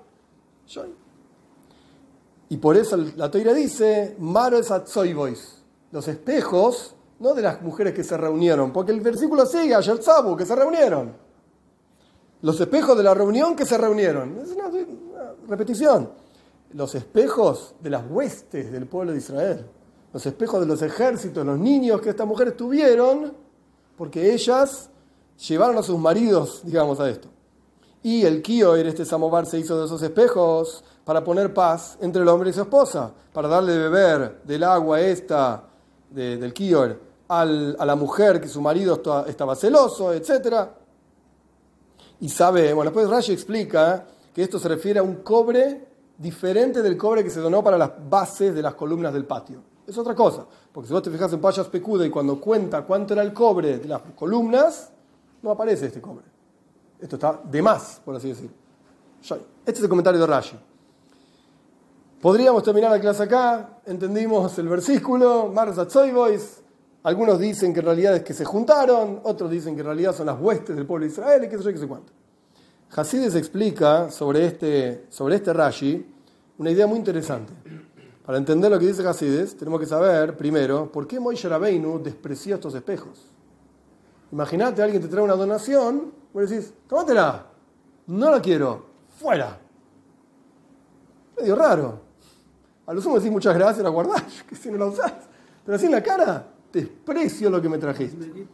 Y 2.50 2.58
por 2.58 2.78
eso 2.78 2.98
la 3.16 3.32
toira 3.32 3.54
dice, 3.54 4.16
Maros 4.20 4.72
boys 5.16 5.62
los 5.92 6.08
espejos, 6.08 6.96
no 7.20 7.34
de 7.34 7.42
las 7.42 7.62
mujeres 7.62 7.94
que 7.94 8.04
se 8.04 8.16
reunieron, 8.16 8.72
porque 8.72 8.92
el 8.92 9.02
versículo 9.02 9.46
sigue, 9.46 9.76
ayer 9.76 10.02
Sabu, 10.02 10.38
que 10.38 10.46
se 10.46 10.56
reunieron. 10.56 11.14
Los 12.42 12.60
espejos 12.60 12.98
de 12.98 13.04
la 13.04 13.14
reunión 13.14 13.56
que 13.56 13.66
se 13.66 13.78
reunieron. 13.78 14.40
Es 14.40 14.52
una 14.52 14.72
repetición. 15.48 16.10
Los 16.74 16.96
espejos 16.96 17.76
de 17.82 17.90
las 17.90 18.04
huestes 18.10 18.72
del 18.72 18.88
pueblo 18.88 19.12
de 19.12 19.20
Israel. 19.20 19.66
Los 20.14 20.26
espejos 20.26 20.60
de 20.60 20.66
los 20.66 20.82
ejércitos, 20.82 21.46
los 21.46 21.58
niños 21.58 22.02
que 22.02 22.10
estas 22.10 22.28
mujeres 22.28 22.58
tuvieron, 22.58 23.34
porque 23.98 24.34
ellas 24.34 24.90
llevaron 25.48 25.78
a 25.78 25.84
sus 25.84 25.98
maridos, 25.98 26.62
digamos, 26.64 27.00
a 27.00 27.10
esto. 27.10 27.30
Y 28.04 28.26
el 28.26 28.42
Kioir, 28.42 28.88
este 28.88 29.06
samovar, 29.06 29.46
se 29.46 29.60
hizo 29.60 29.80
de 29.80 29.86
esos 29.86 30.02
espejos 30.02 30.84
para 31.06 31.24
poner 31.24 31.54
paz 31.54 31.98
entre 32.02 32.22
el 32.22 32.28
hombre 32.28 32.50
y 32.50 32.54
su 32.54 32.62
esposa, 32.62 33.12
para 33.32 33.48
darle 33.48 33.74
de 33.74 33.80
beber 33.80 34.42
del 34.44 34.64
agua 34.64 35.00
esta 35.00 35.64
del 36.10 36.54
Kioir 36.54 37.00
a 37.28 37.46
la 37.46 37.96
mujer 37.96 38.42
que 38.42 38.50
su 38.50 38.60
marido 38.60 39.02
estaba 39.28 39.56
celoso, 39.56 40.12
etcétera 40.12 40.76
y 42.22 42.30
sabe, 42.30 42.72
bueno, 42.74 42.92
después 42.92 43.10
Rashi 43.10 43.34
explica 43.34 44.06
que 44.34 44.44
esto 44.44 44.60
se 44.60 44.70
refiere 44.70 45.00
a 45.00 45.04
un 45.04 45.16
cobre 45.16 45.88
diferente 46.18 46.84
del 46.84 46.96
cobre 46.96 47.24
que 47.24 47.32
se 47.32 47.40
donó 47.40 47.64
para 47.64 47.80
las 47.80 47.92
bases 48.10 48.54
de 48.54 48.62
las 48.62 48.76
columnas 48.76 49.12
del 49.12 49.26
patio. 49.26 49.64
Es 49.92 49.98
otra 49.98 50.16
cosa, 50.16 50.46
porque 50.72 50.88
si 50.88 50.94
vos 50.94 51.04
te 51.04 51.12
fijas 51.12 51.34
en 51.34 51.42
Payas 51.42 51.68
Pecuda 51.68 52.06
y 52.06 52.10
cuando 52.10 52.40
cuenta 52.40 52.84
cuánto 52.84 53.14
era 53.14 53.24
el 53.24 53.34
cobre 53.34 53.78
de 53.78 53.90
las 53.90 54.02
columnas, 54.16 54.90
no 55.42 55.52
aparece 55.52 55.88
este 55.88 56.00
cobre. 56.00 56.24
Esto 56.98 57.18
está 57.18 57.42
de 57.44 57.62
más, 57.62 58.02
por 58.06 58.16
así 58.16 58.30
decir. 58.30 58.50
Este 59.20 59.72
es 59.72 59.82
el 59.82 59.90
comentario 59.90 60.18
de 60.22 60.26
Rashi. 60.26 60.58
Podríamos 62.22 62.64
terminar 62.64 62.90
la 62.90 63.02
clase 63.02 63.24
acá, 63.24 63.82
entendimos 63.86 64.58
el 64.60 64.70
versículo, 64.70 65.52
Mars 65.54 65.76
Boys. 66.14 66.62
Algunos 67.04 67.38
dicen 67.38 67.74
que 67.74 67.82
en 67.82 67.86
realidad 67.88 68.16
es 68.16 68.24
que 68.24 68.34
se 68.34 68.46
juntaron, 68.46 69.20
otros 69.24 69.52
dicen 69.52 69.76
que 69.76 69.82
en 69.82 69.88
realidad 69.88 70.16
son 70.16 70.28
las 70.28 70.40
huestes 70.40 70.74
del 70.74 70.86
pueblo 70.86 71.06
de 71.06 71.12
Israel 71.12 71.44
y 71.44 71.50
qué 71.50 71.58
sé 71.58 71.64
yo, 71.66 71.74
qué 71.74 71.80
sé 71.80 71.88
cuánto. 71.88 72.14
Hasides 72.96 73.36
explica 73.36 74.10
sobre 74.10 74.46
este, 74.46 75.08
sobre 75.10 75.36
este 75.36 75.52
Rashi 75.52 76.06
una 76.60 76.72
idea 76.72 76.88
muy 76.88 76.98
interesante. 76.98 77.52
Para 78.32 78.40
entender 78.40 78.72
lo 78.72 78.80
que 78.80 78.88
dice 78.88 79.06
Hasides, 79.06 79.58
tenemos 79.58 79.78
que 79.78 79.86
saber, 79.86 80.38
primero, 80.38 80.90
por 80.90 81.06
qué 81.06 81.20
Moishe 81.20 81.50
Rabbeinu 81.50 82.02
despreció 82.02 82.56
estos 82.56 82.74
espejos. 82.74 83.26
Imagínate, 84.32 84.82
alguien 84.82 85.02
te 85.02 85.10
trae 85.10 85.22
una 85.22 85.34
donación, 85.34 86.14
vos 86.34 86.50
decís, 86.50 86.74
tómatela, 86.88 87.48
no 88.08 88.32
la 88.32 88.42
quiero, 88.42 88.86
fuera. 89.20 89.60
Medio 91.38 91.58
raro. 91.58 92.00
A 92.86 92.94
lo 92.94 93.02
sumo 93.02 93.18
decís 93.18 93.34
muchas 93.34 93.54
gracias, 93.54 93.84
la 93.84 93.90
guardás, 93.90 94.24
que 94.48 94.56
si 94.56 94.72
no 94.72 94.78
la 94.78 94.86
usás. 94.86 95.12
Pero 95.66 95.76
así 95.76 95.88
en 95.88 95.92
la 95.92 96.02
cara, 96.02 96.48
desprecio 96.72 97.50
lo 97.50 97.62
que 97.62 97.68
me 97.68 97.80
trajiste. 97.80 98.48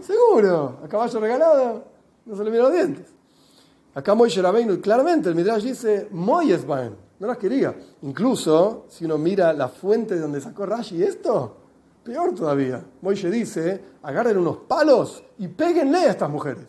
Seguro, 0.00 0.80
a 0.84 0.88
caballo 0.88 1.20
regalado, 1.20 1.84
no 2.26 2.34
se 2.34 2.42
le 2.42 2.50
miran 2.50 2.66
los 2.66 2.74
dientes. 2.74 3.06
Acá 3.94 4.16
Moishe 4.16 4.42
Rabbeinu, 4.42 4.80
claramente 4.80 5.28
el 5.28 5.36
Midrash 5.36 5.62
dice, 5.62 6.08
Moyesbaen, 6.10 7.09
no 7.20 7.26
las 7.26 7.38
quería. 7.38 7.74
Incluso, 8.02 8.86
si 8.88 9.04
uno 9.04 9.18
mira 9.18 9.52
la 9.52 9.68
fuente 9.68 10.14
de 10.14 10.20
donde 10.22 10.40
sacó 10.40 10.66
Rashi 10.66 11.02
esto, 11.02 11.56
peor 12.02 12.34
todavía. 12.34 12.82
Moishe 13.02 13.30
dice, 13.30 13.84
agarren 14.02 14.38
unos 14.38 14.56
palos 14.58 15.22
y 15.38 15.46
péguenle 15.48 15.98
a 15.98 16.10
estas 16.10 16.30
mujeres. 16.30 16.66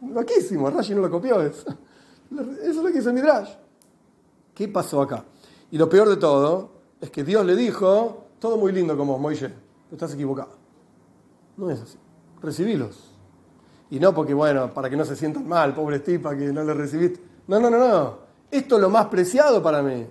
Loquísimo, 0.00 0.70
Rashi 0.70 0.94
no 0.94 1.02
lo 1.02 1.10
copió 1.10 1.42
eso. 1.42 1.66
Eso 2.30 2.50
es 2.62 2.76
lo 2.76 2.90
que 2.90 2.98
el 2.98 3.12
Midrash. 3.12 3.50
¿Qué 4.54 4.66
pasó 4.68 5.02
acá? 5.02 5.24
Y 5.70 5.76
lo 5.76 5.88
peor 5.88 6.08
de 6.08 6.16
todo 6.16 6.70
es 7.00 7.10
que 7.10 7.22
Dios 7.22 7.44
le 7.44 7.54
dijo, 7.54 8.28
todo 8.38 8.56
muy 8.56 8.72
lindo 8.72 8.96
como 8.96 9.18
Moisés, 9.18 9.52
estás 9.92 10.14
equivocado. 10.14 10.56
No 11.58 11.70
es 11.70 11.80
así. 11.82 11.98
Recibilos. 12.40 13.12
Y 13.90 14.00
no 14.00 14.14
porque, 14.14 14.32
bueno, 14.32 14.72
para 14.72 14.88
que 14.88 14.96
no 14.96 15.04
se 15.04 15.16
sientan 15.16 15.46
mal, 15.46 15.74
pobre 15.74 16.00
tipa 16.00 16.34
que 16.34 16.50
no 16.52 16.64
le 16.64 16.72
recibiste. 16.72 17.35
No, 17.48 17.60
no, 17.60 17.70
no, 17.70 17.78
no. 17.78 18.18
Esto 18.50 18.76
es 18.76 18.80
lo 18.80 18.90
más 18.90 19.06
preciado 19.06 19.62
para 19.62 19.82
mí. 19.82 20.06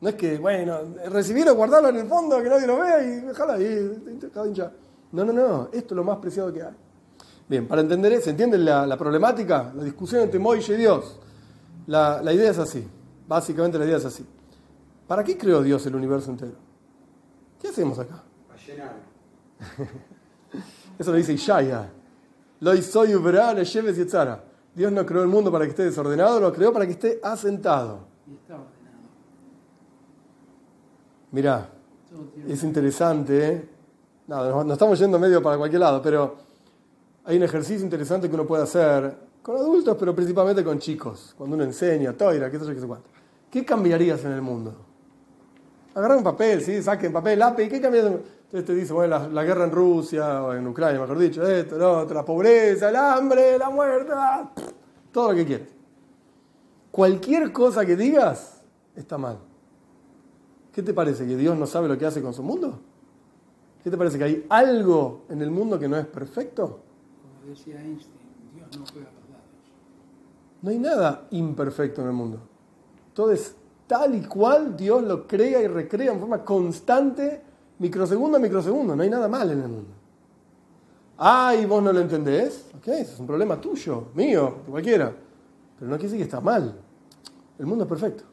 No 0.00 0.08
es 0.08 0.14
que, 0.14 0.38
bueno, 0.38 0.78
recibirlo, 1.06 1.54
guardarlo 1.54 1.88
en 1.88 1.96
el 1.96 2.06
fondo, 2.06 2.42
que 2.42 2.48
nadie 2.48 2.66
lo 2.66 2.78
vea 2.78 3.02
y 3.02 3.20
dejarlo 3.20 3.54
ahí. 3.54 4.04
No, 5.12 5.24
no, 5.24 5.32
no, 5.32 5.68
esto 5.72 5.94
es 5.94 5.96
lo 5.96 6.04
más 6.04 6.18
preciado 6.18 6.52
que 6.52 6.62
hay. 6.62 6.74
Bien, 7.48 7.66
para 7.66 7.80
entender, 7.80 8.20
¿se 8.20 8.30
entiende 8.30 8.58
la, 8.58 8.86
la 8.86 8.96
problemática? 8.96 9.72
La 9.74 9.84
discusión 9.84 10.22
entre 10.22 10.38
Moisés 10.38 10.76
y 10.76 10.80
Dios. 10.80 11.18
La, 11.86 12.20
la 12.22 12.32
idea 12.32 12.50
es 12.50 12.58
así. 12.58 12.86
Básicamente 13.26 13.78
la 13.78 13.84
idea 13.84 13.96
es 13.96 14.04
así. 14.04 14.26
¿Para 15.06 15.22
qué 15.22 15.38
creó 15.38 15.62
Dios 15.62 15.86
el 15.86 15.94
universo 15.94 16.30
entero? 16.30 16.56
¿Qué 17.60 17.68
hacemos 17.68 17.98
acá? 17.98 18.22
Para 18.48 18.60
llenar. 18.60 18.92
Eso 20.98 21.10
lo 21.10 21.16
dice 21.16 21.32
Ishaya. 21.32 21.88
Lo 22.60 22.76
soy 22.82 23.12
Lleves 23.12 23.98
y 23.98 24.06
Dios 24.76 24.92
no 24.92 25.06
creó 25.06 25.22
el 25.22 25.28
mundo 25.28 25.50
para 25.50 25.64
que 25.64 25.70
esté 25.70 25.84
desordenado, 25.84 26.38
lo 26.38 26.52
creó 26.52 26.70
para 26.70 26.84
que 26.84 26.92
esté 26.92 27.18
asentado. 27.22 28.00
Y 28.26 28.34
está 28.34 28.56
ordenado. 28.56 29.08
Mirá, 31.32 31.70
es 32.46 32.62
interesante, 32.62 33.48
¿eh? 33.48 33.68
Nada, 34.26 34.50
nos, 34.50 34.66
nos 34.66 34.74
estamos 34.74 34.98
yendo 34.98 35.18
medio 35.18 35.42
para 35.42 35.56
cualquier 35.56 35.80
lado, 35.80 36.02
pero 36.02 36.36
hay 37.24 37.38
un 37.38 37.42
ejercicio 37.44 37.82
interesante 37.82 38.28
que 38.28 38.34
uno 38.34 38.46
puede 38.46 38.64
hacer 38.64 39.16
con 39.40 39.56
adultos, 39.56 39.96
pero 39.98 40.14
principalmente 40.14 40.62
con 40.62 40.78
chicos, 40.78 41.34
cuando 41.38 41.56
uno 41.56 41.64
enseña, 41.64 42.12
toira, 42.12 42.50
qué 42.50 42.58
sé 42.58 42.66
yo, 42.66 42.74
qué 42.74 42.80
sé 42.80 42.86
cuánto. 42.86 43.08
¿Qué 43.50 43.64
cambiarías 43.64 44.22
en 44.26 44.32
el 44.32 44.42
mundo? 44.42 44.74
Agarrar 45.94 46.18
un 46.18 46.24
papel, 46.24 46.60
¿sí? 46.60 46.82
Saquen 46.82 47.14
papel, 47.14 47.38
lápiz, 47.38 47.70
¿qué 47.70 47.80
cambiarías? 47.80 48.20
Entonces 48.46 48.64
te 48.64 48.74
dice, 48.74 48.92
bueno, 48.92 49.18
la, 49.18 49.28
la 49.28 49.44
guerra 49.44 49.64
en 49.64 49.72
Rusia, 49.72 50.42
o 50.42 50.54
en 50.54 50.66
Ucrania, 50.66 51.00
mejor 51.00 51.18
dicho, 51.18 51.46
esto, 51.46 51.76
lo 51.76 51.98
otro, 51.98 52.14
la 52.14 52.24
pobreza, 52.24 52.88
el 52.88 52.96
hambre, 52.96 53.58
la 53.58 53.70
muerte, 53.70 54.12
ah, 54.14 54.50
todo 55.10 55.32
lo 55.32 55.36
que 55.36 55.44
quieras. 55.44 55.68
Cualquier 56.92 57.52
cosa 57.52 57.84
que 57.84 57.96
digas 57.96 58.62
está 58.94 59.18
mal. 59.18 59.38
¿Qué 60.72 60.82
te 60.82 60.94
parece? 60.94 61.26
¿Que 61.26 61.36
Dios 61.36 61.56
no 61.56 61.66
sabe 61.66 61.88
lo 61.88 61.98
que 61.98 62.06
hace 62.06 62.22
con 62.22 62.32
su 62.32 62.42
mundo? 62.42 62.78
¿Qué 63.82 63.90
te 63.90 63.96
parece? 63.96 64.18
¿Que 64.18 64.24
hay 64.24 64.46
algo 64.48 65.24
en 65.28 65.42
el 65.42 65.50
mundo 65.50 65.78
que 65.78 65.88
no 65.88 65.96
es 65.96 66.06
perfecto? 66.06 66.80
Como 67.22 67.50
decía 67.50 67.80
Einstein, 67.80 68.14
Dios 68.54 68.78
no 68.78 68.84
juega 68.92 69.10
los 69.12 69.28
dados. 69.28 69.44
No 70.62 70.70
hay 70.70 70.78
nada 70.78 71.26
imperfecto 71.30 72.02
en 72.02 72.08
el 72.08 72.12
mundo. 72.12 72.40
Todo 73.12 73.32
es 73.32 73.56
tal 73.86 74.14
y 74.14 74.22
cual 74.22 74.76
Dios 74.76 75.02
lo 75.02 75.26
crea 75.26 75.62
y 75.62 75.66
recrea 75.66 76.12
en 76.12 76.20
forma 76.20 76.44
constante, 76.44 77.42
microsegundo 77.78 78.36
a 78.36 78.40
microsegundo. 78.40 78.96
No 78.96 79.02
hay 79.02 79.10
nada 79.10 79.28
mal 79.28 79.50
en 79.50 79.62
el 79.62 79.68
mundo. 79.68 79.90
Ah, 81.18 81.54
y 81.54 81.64
vos 81.64 81.82
no 81.82 81.92
lo 81.92 82.00
entendés. 82.00 82.66
Ok, 82.76 82.88
ese 82.88 83.14
es 83.14 83.20
un 83.20 83.26
problema 83.26 83.60
tuyo, 83.60 84.08
mío, 84.14 84.58
de 84.64 84.70
cualquiera. 84.70 85.14
Pero 85.78 85.90
no 85.90 85.96
quiere 85.96 86.12
decir 86.12 86.18
que 86.18 86.24
está 86.24 86.40
mal. 86.40 86.74
El 87.58 87.66
mundo 87.66 87.84
es 87.84 87.88
perfecto. 87.88 88.24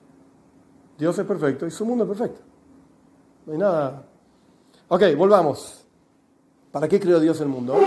Dios 0.98 1.18
es 1.18 1.26
perfecto 1.26 1.66
y 1.66 1.72
su 1.72 1.86
mundo 1.86 2.04
es 2.04 2.10
perfecto. 2.10 2.42
No 3.46 3.54
hay 3.54 3.60
nada. 3.60 4.06
Ok, 4.90 5.04
volvamos. 5.18 5.86
¿Para 6.72 6.88
qué 6.88 7.00
creó 7.00 7.20
Dios 7.20 7.40
el 7.42 7.48
mundo? 7.48 7.80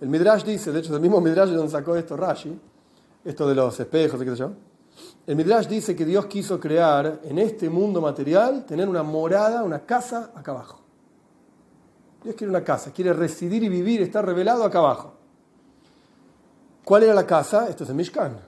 El 0.00 0.08
Midrash 0.08 0.44
dice, 0.44 0.72
de 0.72 0.78
hecho, 0.78 0.90
es 0.90 0.94
el 0.94 1.00
mismo 1.00 1.20
Midrash 1.20 1.50
de 1.50 1.56
donde 1.56 1.70
sacó 1.70 1.94
esto 1.96 2.16
Rashi, 2.16 2.58
esto 3.24 3.48
de 3.48 3.54
los 3.54 3.78
espejos 3.78 4.20
qué 4.20 4.30
sé 4.30 4.36
yo. 4.36 4.52
El 5.26 5.36
Midrash 5.36 5.66
dice 5.66 5.94
que 5.94 6.04
Dios 6.04 6.26
quiso 6.26 6.58
crear 6.58 7.20
en 7.24 7.38
este 7.38 7.68
mundo 7.68 8.00
material, 8.00 8.64
tener 8.64 8.88
una 8.88 9.02
morada, 9.02 9.62
una 9.62 9.80
casa 9.80 10.32
acá 10.34 10.52
abajo. 10.52 10.79
Dios 12.22 12.34
quiere 12.34 12.50
una 12.50 12.62
casa, 12.62 12.92
quiere 12.92 13.12
residir 13.12 13.62
y 13.62 13.68
vivir, 13.68 14.02
está 14.02 14.20
revelado 14.20 14.64
acá 14.64 14.78
abajo. 14.78 15.14
¿Cuál 16.84 17.04
era 17.04 17.14
la 17.14 17.26
casa? 17.26 17.68
Esto 17.68 17.84
es 17.84 17.90
el 17.90 17.96
Mishkan. 17.96 18.38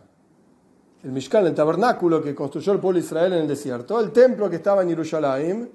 El 1.02 1.12
Mishkan, 1.12 1.46
el 1.46 1.54
tabernáculo 1.54 2.22
que 2.22 2.34
construyó 2.34 2.72
el 2.72 2.80
pueblo 2.80 3.00
de 3.00 3.04
Israel 3.04 3.32
en 3.32 3.40
el 3.40 3.48
desierto, 3.48 3.98
el 3.98 4.12
templo 4.12 4.48
que 4.50 4.56
estaba 4.56 4.82
en 4.82 4.88
Jerusalén, 4.88 5.70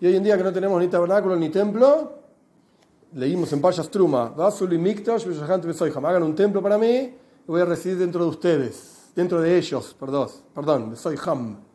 y 0.00 0.06
hoy 0.06 0.16
en 0.16 0.22
día 0.22 0.36
que 0.36 0.44
no 0.44 0.52
tenemos 0.52 0.80
ni 0.80 0.88
tabernáculo 0.88 1.36
ni 1.36 1.50
templo, 1.50 2.20
leímos 3.14 3.52
en 3.52 3.60
Payas 3.60 3.90
Truma, 3.90 4.30
Beshachant 4.30 5.64
Besoiham, 5.64 6.06
hagan 6.06 6.22
un 6.22 6.34
templo 6.34 6.62
para 6.62 6.78
mí 6.78 6.88
y 6.88 7.16
voy 7.46 7.60
a 7.60 7.64
residir 7.64 7.98
dentro 7.98 8.22
de 8.24 8.30
ustedes, 8.30 9.10
dentro 9.14 9.40
de 9.40 9.58
ellos, 9.58 9.94
perdón, 9.98 10.28
perdón, 10.54 10.90
Besoiham. 10.90 11.69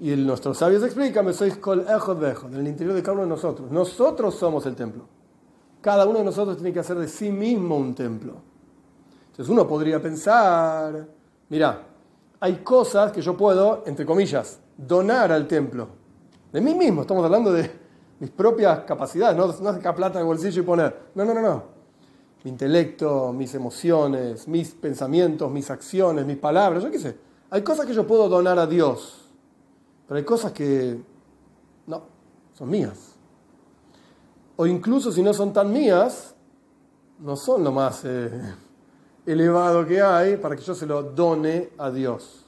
Y 0.00 0.12
el- 0.12 0.26
nuestros 0.26 0.58
sabios 0.58 0.82
explican, 0.84 1.26
Besoich 1.26 1.58
Kol 1.58 1.80
Echod 1.80 2.18
Vechod, 2.18 2.52
en 2.54 2.60
el 2.60 2.68
interior 2.68 2.94
de 2.94 3.02
cada 3.02 3.14
uno 3.14 3.22
de 3.22 3.28
nosotros. 3.30 3.70
Nosotros 3.70 4.34
somos 4.34 4.64
el 4.66 4.74
templo. 4.76 5.04
Cada 5.80 6.06
uno 6.06 6.18
de 6.20 6.24
nosotros 6.24 6.56
tiene 6.56 6.72
que 6.72 6.80
hacer 6.80 6.98
de 6.98 7.08
sí 7.08 7.30
mismo 7.30 7.76
un 7.76 7.94
templo. 7.94 8.34
Entonces 9.30 9.48
uno 9.48 9.66
podría 9.66 10.00
pensar, 10.00 11.06
mira, 11.48 11.82
hay 12.40 12.56
cosas 12.56 13.12
que 13.12 13.20
yo 13.20 13.36
puedo, 13.36 13.82
entre 13.86 14.04
comillas, 14.06 14.60
donar 14.76 15.32
al 15.32 15.46
templo. 15.46 15.88
De 16.52 16.60
mí 16.60 16.74
mismo, 16.74 17.02
estamos 17.02 17.24
hablando 17.24 17.52
de 17.52 17.70
mis 18.20 18.30
propias 18.30 18.80
capacidades, 18.80 19.36
no, 19.36 19.46
no 19.46 19.72
sacar 19.72 19.94
plata 19.94 20.18
del 20.18 20.26
bolsillo 20.26 20.62
y 20.62 20.64
poner. 20.64 20.96
No, 21.14 21.24
no, 21.24 21.34
no, 21.34 21.40
no. 21.42 21.62
Mi 22.44 22.50
intelecto, 22.50 23.32
mis 23.32 23.54
emociones, 23.54 24.46
mis 24.46 24.70
pensamientos, 24.70 25.50
mis 25.50 25.70
acciones, 25.70 26.24
mis 26.24 26.36
palabras, 26.36 26.82
yo 26.84 26.90
qué 26.90 26.98
sé. 26.98 27.16
Hay 27.50 27.62
cosas 27.62 27.86
que 27.86 27.94
yo 27.94 28.06
puedo 28.06 28.28
donar 28.28 28.58
a 28.58 28.66
Dios, 28.66 29.27
pero 30.08 30.18
hay 30.18 30.24
cosas 30.24 30.52
que 30.52 30.98
no, 31.86 32.02
son 32.54 32.70
mías. 32.70 33.12
O 34.56 34.66
incluso 34.66 35.12
si 35.12 35.22
no 35.22 35.34
son 35.34 35.52
tan 35.52 35.70
mías, 35.70 36.34
no 37.18 37.36
son 37.36 37.62
lo 37.62 37.70
más 37.70 38.00
eh, 38.04 38.30
elevado 39.26 39.86
que 39.86 40.00
hay 40.00 40.38
para 40.38 40.56
que 40.56 40.62
yo 40.62 40.74
se 40.74 40.86
lo 40.86 41.02
done 41.02 41.70
a 41.76 41.90
Dios. 41.90 42.46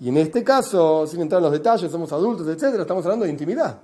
Y 0.00 0.08
en 0.08 0.16
este 0.16 0.42
caso, 0.42 1.06
sin 1.06 1.20
entrar 1.20 1.38
en 1.38 1.44
los 1.44 1.52
detalles, 1.52 1.92
somos 1.92 2.10
adultos, 2.12 2.46
etcétera, 2.48 2.82
estamos 2.82 3.04
hablando 3.04 3.26
de 3.26 3.30
intimidad. 3.30 3.78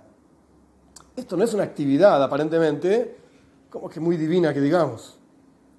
Esto 1.14 1.36
no 1.36 1.44
es 1.44 1.52
una 1.52 1.64
actividad 1.64 2.22
aparentemente 2.22 3.18
como 3.68 3.88
que 3.88 4.00
muy 4.00 4.16
divina 4.16 4.54
que 4.54 4.60
digamos. 4.60 5.18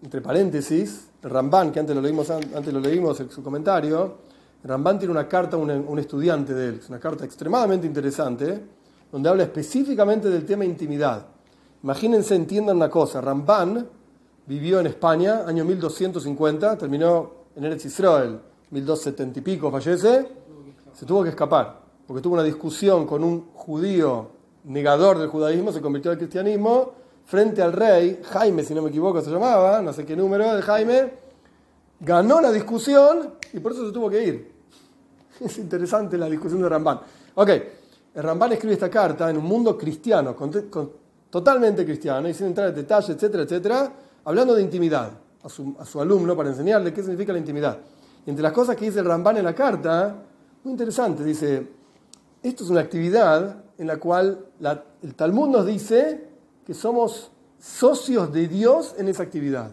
Entre 0.04 0.22
paréntesis, 0.22 1.08
el 1.24 1.30
Ramban, 1.30 1.72
que 1.72 1.80
antes 1.80 1.96
lo 1.96 2.02
leímos, 2.02 2.30
antes 2.30 2.74
lo 2.74 2.80
leímos 2.80 3.20
en 3.20 3.30
su 3.32 3.42
comentario, 3.42 4.18
el 4.64 4.70
Ramban 4.70 4.98
tiene 4.98 5.12
una 5.12 5.28
carta 5.28 5.58
a 5.58 5.60
un, 5.60 6.00
estudiante 6.00 6.54
de 6.54 6.70
él, 6.70 6.82
una 6.88 7.00
carta 7.00 7.26
extremadamente 7.26 7.86
interesante, 7.86 8.64
donde 9.12 9.28
habla 9.28 9.44
específicamente 9.44 10.30
del 10.30 10.46
tema 10.46 10.64
intimidad. 10.64 11.26
Imagínense, 11.84 12.34
entiendan 12.34 12.78
una 12.78 12.90
cosa, 12.90 13.20
Ramban 13.20 13.86
vivió 14.48 14.80
en 14.80 14.88
España, 14.88 15.44
año 15.46 15.66
1250, 15.66 16.78
terminó 16.78 17.32
en 17.58 17.66
Eretz 17.66 17.86
Israel, 17.86 18.40
1270 18.72 19.40
y 19.40 19.42
pico 19.42 19.70
fallece, 19.70 20.28
se 20.94 21.06
tuvo 21.06 21.24
que 21.24 21.30
escapar, 21.30 21.82
porque 22.08 22.22
tuvo 22.22 22.36
una 22.36 22.44
discusión 22.44 23.06
con 23.06 23.22
un 23.22 23.50
judío 23.54 24.30
negador 24.64 25.20
del 25.20 25.28
judaísmo, 25.28 25.74
se 25.74 25.82
convirtió 25.82 26.10
al 26.10 26.18
cristianismo, 26.18 26.94
frente 27.26 27.62
al 27.62 27.74
rey, 27.74 28.22
Jaime, 28.24 28.64
si 28.64 28.74
no 28.74 28.82
me 28.82 28.90
equivoco 28.90 29.22
se 29.22 29.30
llamaba, 29.30 29.82
no 29.82 29.92
sé 29.92 30.06
qué 30.06 30.16
número 30.16 30.56
de 30.56 30.62
Jaime, 30.62 31.14
ganó 32.00 32.40
la 32.40 32.52
discusión 32.52 33.34
y 33.52 33.60
por 33.60 33.74
eso 33.74 33.86
se 33.86 33.92
tuvo 33.92 34.10
que 34.10 34.24
ir. 34.24 34.53
Es 35.46 35.58
interesante 35.58 36.18
la 36.18 36.30
discusión 36.30 36.62
de 36.62 36.70
Ramban. 36.70 37.00
Ok, 37.36 37.50
el 38.16 38.24
Ramban 38.24 38.54
escribe 38.54 38.74
esta 38.74 38.90
carta 38.90 39.30
en 39.30 39.38
un 39.38 39.44
mundo 39.44 39.78
cristiano, 39.78 40.36
totalmente 41.30 41.84
cristiano, 41.84 42.30
y 42.30 42.34
sin 42.34 42.48
entrar 42.48 42.70
en 42.70 42.76
detalles, 42.76 43.10
etcétera, 43.10 43.44
etcétera, 43.44 43.92
hablando 44.26 44.56
de 44.56 44.62
intimidad 44.62 45.12
a 45.44 45.50
su, 45.50 46.00
alumno 46.00 46.38
para 46.38 46.50
enseñarle 46.50 46.94
qué 46.94 47.02
significa 47.02 47.34
la 47.34 47.40
intimidad. 47.40 47.78
Y 48.26 48.30
entre 48.30 48.44
las 48.44 48.54
cosas 48.54 48.76
que 48.78 48.86
dice 48.86 49.00
el 49.00 49.06
Ramban 49.06 49.38
en 49.38 49.44
la 49.44 49.54
carta, 49.54 50.16
muy 50.64 50.72
interesante, 50.72 51.24
dice, 51.24 51.68
esto 52.42 52.64
es 52.64 52.70
una 52.70 52.80
actividad 52.80 53.64
en 53.78 53.88
la 53.88 53.98
cual 53.98 54.46
el 55.02 55.16
Talmud 55.16 55.50
nos 55.50 55.66
dice 55.66 56.30
que 56.66 56.74
somos 56.74 57.32
socios 57.60 58.32
de 58.32 58.48
Dios 58.48 58.96
en 58.98 59.10
esa 59.10 59.24
actividad. 59.24 59.72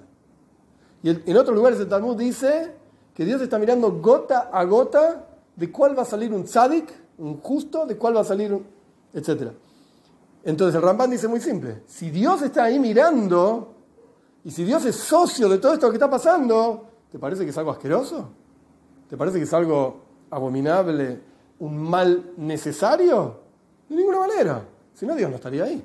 Y 1.03 1.11
en 1.11 1.37
otros 1.37 1.55
lugares 1.55 1.79
el 1.79 1.89
Talmud 1.89 2.17
dice 2.17 2.73
que 3.15 3.25
Dios 3.25 3.41
está 3.41 3.59
mirando 3.59 3.93
gota 3.93 4.51
a 4.53 4.65
gota 4.65 5.30
de 5.57 5.71
cuál 5.71 5.97
va 5.99 6.03
a 6.03 6.07
salir 6.07 6.33
un 6.33 6.45
tzadik, 6.45 6.93
un 7.19 7.41
justo, 7.41 7.87
de 7.87 7.97
cuál 7.97 8.17
va 8.17 8.21
a 8.21 8.25
salir 8.25 8.53
un... 8.53 8.67
etc. 9.13 9.53
Entonces 10.45 10.75
el 10.75 10.83
Ramban 10.83 11.11
dice 11.11 11.29
muy 11.29 11.41
simple, 11.41 11.83
si 11.87 12.11
Dios 12.11 12.43
está 12.43 12.65
ahí 12.65 12.79
mirando, 12.79 13.75
y 14.45 14.51
si 14.51 14.65
Dios 14.65 14.85
es 14.87 14.97
socio 14.97 15.49
de 15.49 15.59
todo 15.59 15.75
esto 15.75 15.89
que 15.91 15.97
está 15.97 16.09
pasando, 16.09 16.89
¿te 17.11 17.19
parece 17.19 17.45
que 17.45 17.51
es 17.51 17.59
algo 17.59 17.71
asqueroso? 17.71 18.31
¿Te 19.09 19.17
parece 19.17 19.39
que 19.39 19.45
es 19.45 19.53
algo 19.53 20.01
abominable, 20.31 21.21
un 21.59 21.83
mal 21.83 22.33
necesario? 22.37 23.41
De 23.89 23.97
ninguna 23.97 24.21
manera. 24.21 24.65
Si 24.95 25.05
no, 25.05 25.15
Dios 25.15 25.29
no 25.29 25.37
estaría 25.37 25.65
ahí. 25.65 25.85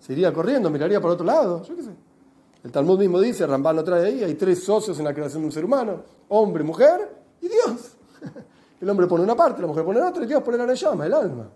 Se 0.00 0.12
iría 0.12 0.32
corriendo, 0.32 0.70
miraría 0.70 1.00
por 1.00 1.10
otro 1.10 1.26
lado, 1.26 1.62
yo 1.62 1.76
qué 1.76 1.82
sé. 1.82 1.90
El 2.64 2.72
Talmud 2.72 2.98
mismo 2.98 3.20
dice, 3.20 3.46
Rambán 3.46 3.76
lo 3.76 3.84
trae 3.84 4.06
ahí, 4.06 4.24
hay 4.24 4.34
tres 4.34 4.64
socios 4.64 4.98
en 4.98 5.04
la 5.04 5.14
creación 5.14 5.42
de 5.42 5.46
un 5.46 5.52
ser 5.52 5.64
humano, 5.64 6.02
hombre, 6.28 6.64
mujer 6.64 7.16
y 7.40 7.48
Dios. 7.48 7.87
El 8.80 8.88
hombre 8.90 9.06
pone 9.06 9.24
una 9.24 9.34
parte, 9.34 9.60
la 9.60 9.66
mujer 9.66 9.84
pone 9.84 10.00
otra 10.00 10.22
y 10.22 10.26
Dios 10.26 10.42
pone 10.42 10.56
la 10.58 10.74
llama, 10.74 11.06
el 11.06 11.12
alma. 11.14 11.48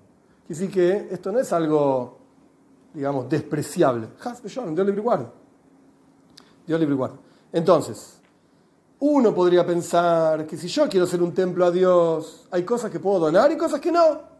Quiere 0.47 0.61
decir 0.61 0.71
que 0.71 1.15
esto 1.15 1.31
no 1.31 1.39
es 1.39 1.53
algo, 1.53 2.19
digamos, 2.93 3.29
despreciable. 3.29 4.09
Dios 4.43 4.57
libre 4.87 4.97
y 4.97 5.03
guarde. 5.03 5.27
Dios 6.67 6.81
libre 6.81 6.95
y 6.95 6.99
guarde. 6.99 7.17
Entonces, 7.53 8.19
uno 9.01 9.35
podría 9.35 9.65
pensar 9.65 10.47
que 10.47 10.57
si 10.57 10.69
yo 10.69 10.89
quiero 10.89 11.07
hacer 11.07 11.23
un 11.23 11.33
templo 11.33 11.65
a 11.65 11.71
Dios, 11.71 12.47
hay 12.51 12.65
cosas 12.65 12.91
que 12.91 12.99
puedo 12.99 13.21
donar 13.21 13.51
y 13.53 13.57
cosas 13.57 13.81
que 13.81 13.93
no. 13.93 14.33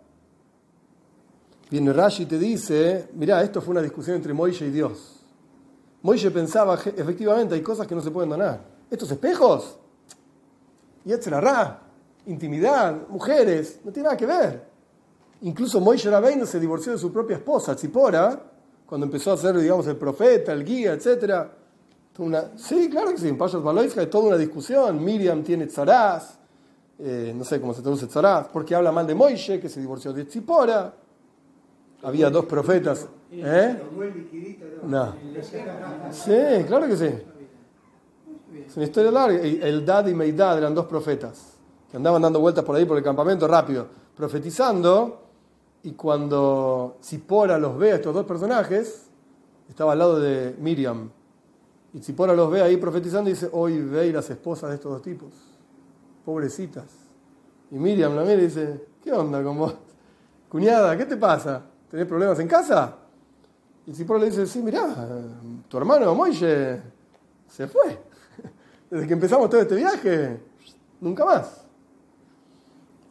Viene 1.71 1.93
Rashi 1.93 2.25
y 2.25 2.27
te 2.27 2.39
dice, 2.39 3.09
mirá, 3.15 3.43
esto 3.43 3.61
fue 3.63 3.73
una 3.73 3.81
discusión 3.81 4.17
entre 4.17 4.35
Moishe 4.35 4.67
y 4.67 4.71
Dios. 4.71 5.21
Moishe 6.03 6.31
pensaba, 6.31 6.77
"Je- 6.77 6.95
efectivamente, 6.97 7.55
hay 7.55 7.63
cosas 7.63 7.87
que 7.87 7.95
no 7.95 8.01
se 8.03 8.11
pueden 8.11 8.29
donar. 8.29 8.61
Estos 8.91 9.11
espejos, 9.11 9.79
y 11.05 11.13
Ra, 11.41 11.81
intimidad, 12.27 13.09
mujeres, 13.09 13.81
no 13.85 13.93
tiene 13.93 14.07
nada 14.07 14.17
que 14.17 14.27
ver. 14.27 14.63
Incluso 15.43 15.81
Moishe 15.81 16.09
Rabbeinu 16.09 16.47
se 16.47 16.61
divorció 16.61 16.93
de 16.93 16.99
su 16.99 17.13
propia 17.13 17.37
esposa, 17.37 17.75
Tzipora, 17.75 18.41
cuando 18.87 19.07
empezó 19.07 19.33
a 19.33 19.37
ser, 19.37 19.57
digamos, 19.59 19.87
el 19.87 19.97
profeta, 19.97 20.53
el 20.53 20.65
guía, 20.65 20.93
etc. 20.93 21.49
Una, 22.19 22.57
sí, 22.57 22.89
claro 22.89 23.11
que 23.11 23.19
sí, 23.19 23.29
en 23.29 23.39
Payas 23.39 23.63
Baloisca 23.63 24.01
hay 24.01 24.07
toda 24.07 24.29
una 24.29 24.37
discusión. 24.37 25.03
Miriam 25.03 25.43
tiene 25.43 25.67
tzaraz, 25.67 26.39
eh, 26.99 27.33
no 27.35 27.43
sé 27.43 27.61
cómo 27.61 27.75
se 27.75 27.83
traduce 27.83 28.07
tzaraz, 28.07 28.49
porque 28.53 28.75
habla 28.75 28.93
mal 28.93 29.07
de 29.07 29.15
Moishe, 29.15 29.59
que 29.59 29.69
se 29.69 29.81
divorció 29.81 30.13
de 30.13 30.27
Tzipora. 30.27 30.95
Había 32.03 32.31
dos 32.31 32.45
profetas. 32.45 33.09
¿Eh? 33.33 33.77
No. 34.85 35.15
Sí, 36.11 36.65
claro 36.67 36.87
que 36.87 36.97
sí. 36.97 37.11
Es 38.67 38.77
una 38.77 38.85
historia 38.85 39.11
larga. 39.11 39.41
El 39.41 39.85
Dad 39.85 40.07
y 40.09 40.15
Meidad 40.15 40.59
eran 40.59 40.75
dos 40.75 40.87
profetas 40.87 41.52
que 41.93 41.99
andaban 41.99 42.23
dando 42.23 42.41
vueltas 42.41 42.65
por 42.65 42.75
ahí 42.75 42.87
por 42.87 42.97
el 42.97 43.05
campamento 43.05 43.47
rápido, 43.47 43.87
profetizando. 44.17 45.21
Y 45.83 45.93
cuando 45.93 46.97
Zipora 47.05 47.59
los 47.59 47.77
ve 47.77 47.93
a 47.93 47.95
estos 47.97 48.15
dos 48.15 48.25
personajes, 48.25 49.11
estaba 49.69 49.93
al 49.93 49.99
lado 49.99 50.19
de 50.19 50.57
Miriam. 50.59 51.11
Y 51.93 52.01
Zipora 52.01 52.33
los 52.33 52.51
ve 52.51 52.63
ahí 52.63 52.79
profetizando 52.79 53.29
y 53.29 53.35
dice: 53.35 53.51
Hoy 53.53 53.79
ve 53.83 54.11
las 54.11 54.31
esposas 54.31 54.71
de 54.71 54.77
estos 54.77 54.91
dos 54.91 55.03
tipos. 55.03 55.35
Pobrecitas. 56.25 56.87
Y 57.71 57.75
Miriam 57.75 58.17
la 58.17 58.23
mira 58.23 58.37
y 58.37 58.47
dice: 58.47 58.87
¿Qué 59.05 59.13
onda 59.13 59.43
con 59.43 59.59
vos? 59.59 59.75
Cuñada, 60.49 60.97
¿qué 60.97 61.05
te 61.05 61.19
pasa? 61.19 61.61
¿Tenés 61.91 62.07
problemas 62.07 62.39
en 62.39 62.49
casa? 62.49 62.97
Y 63.87 63.93
Zipora 63.93 64.21
le 64.21 64.31
dice, 64.31 64.47
sí, 64.47 64.63
mirá, 64.63 64.97
tu 65.69 65.77
hermano 65.77 66.15
Moishe 66.15 66.81
se 67.49 67.67
fue. 67.67 67.99
Desde 68.91 69.07
que 69.07 69.13
empezamos 69.13 69.51
todo 69.51 69.61
este 69.61 69.75
viaje, 69.75 70.41
nunca 70.99 71.27
más. 71.27 71.63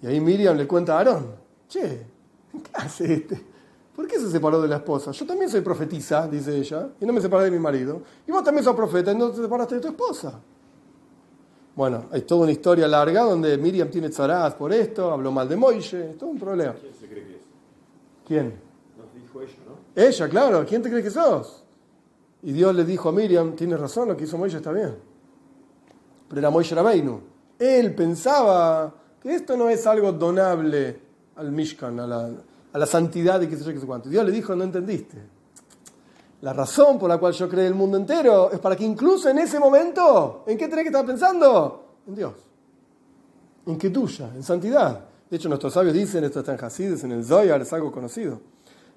Y 0.02 0.08
ahí 0.08 0.20
Miriam 0.20 0.58
le 0.58 0.68
cuenta 0.68 0.96
a 0.96 0.98
Aarón, 1.00 1.36
che, 1.68 2.06
¿qué 2.52 2.72
hace 2.74 3.14
este? 3.14 3.52
¿Por 3.96 4.08
qué 4.08 4.20
se 4.20 4.32
separó 4.32 4.62
de 4.62 4.68
la 4.68 4.78
esposa? 4.78 5.12
Yo 5.12 5.26
también 5.26 5.50
soy 5.50 5.62
profetisa, 5.62 6.28
dice 6.28 6.58
ella, 6.58 6.90
y 7.00 7.06
no 7.06 7.14
me 7.14 7.22
separé 7.22 7.46
de 7.46 7.52
mi 7.52 7.60
marido. 7.60 8.02
Y 8.26 8.32
vos 8.32 8.44
también 8.44 8.64
sos 8.64 8.76
profeta 8.76 9.12
y 9.12 9.16
no 9.16 9.30
te 9.30 9.42
separaste 9.42 9.76
de 9.76 9.82
tu 9.82 9.88
esposa. 9.90 10.40
Bueno, 11.76 12.06
hay 12.12 12.22
toda 12.24 12.42
una 12.42 12.52
historia 12.52 12.88
larga 12.88 13.22
donde 13.22 13.58
Miriam 13.58 13.90
tiene 13.90 14.10
tzaraz 14.10 14.56
por 14.56 14.74
esto, 14.74 15.12
habló 15.12 15.32
mal 15.32 15.48
de 15.48 15.56
Moishe, 15.56 16.12
es 16.12 16.18
todo 16.18 16.30
un 16.30 16.40
problema. 16.40 16.74
¿Quién 16.74 16.94
se 16.94 17.08
cree 17.08 17.24
que 17.24 17.36
es? 17.36 17.42
¿Quién? 18.26 18.60
Nos 18.98 19.14
dijo 19.14 19.42
ella, 19.42 19.58
¿no? 19.68 20.02
Ella, 20.02 20.30
claro, 20.30 20.66
¿quién 20.68 20.82
te 20.82 20.90
crees 20.90 21.06
que 21.06 21.12
sos? 21.12 21.64
Y 22.44 22.52
Dios 22.54 22.74
le 22.74 22.84
dijo 22.84 23.10
a 23.10 23.12
Miriam, 23.12 23.56
tienes 23.56 23.80
razón, 23.80 24.08
lo 24.10 24.18
que 24.18 24.24
hizo 24.24 24.38
Moisés 24.38 24.58
está 24.58 24.72
bien. 24.72 24.96
Pero 26.28 26.40
era 26.40 26.50
Moisés 26.50 26.76
Rabbeinu. 26.76 27.22
Él 27.60 27.94
pensaba 27.94 29.01
que 29.22 29.36
esto 29.36 29.56
no 29.56 29.70
es 29.70 29.86
algo 29.86 30.12
donable 30.12 31.00
al 31.36 31.52
Mishkan, 31.52 32.00
a 32.00 32.08
la, 32.08 32.30
a 32.74 32.78
la 32.78 32.86
santidad 32.86 33.42
y 33.42 33.48
qué 33.48 33.58
sé 33.58 33.64
yo, 33.64 33.74
qué 33.74 33.80
sé 33.80 33.86
cuánto. 33.86 34.10
Dios 34.10 34.26
le 34.26 34.32
dijo, 34.32 34.56
no 34.56 34.64
entendiste. 34.64 35.18
La 36.42 36.54
razón 36.54 36.98
por 36.98 37.08
la 37.08 37.20
cual 37.20 37.34
yo 37.34 37.48
creé 37.48 37.68
el 37.68 37.76
mundo 37.76 37.98
entero 37.98 38.52
es 38.52 38.60
para 38.60 38.76
que 38.76 38.84
incluso 38.84 39.30
en 39.30 39.38
ese 39.38 39.60
momento, 39.60 40.44
¿en 40.48 40.58
qué 40.58 40.68
tenés 40.68 40.84
que 40.84 40.90
estar 40.90 41.06
pensando? 41.06 41.98
En 42.08 42.16
Dios. 42.16 42.34
En 43.68 43.78
que 43.78 43.92
tuya, 43.92 44.32
en 44.36 44.42
santidad. 44.42 45.06
De 45.30 45.38
hecho, 45.38 45.48
nuestros 45.48 45.74
sabios 45.74 45.94
dicen, 45.94 46.24
esto 46.24 46.40
está 46.40 46.54
en 46.56 46.66
Hasides, 46.66 47.04
en 47.04 47.12
el 47.12 47.24
Zoyar, 47.24 47.62
es 47.62 47.72
algo 47.74 47.92
conocido. 47.92 48.42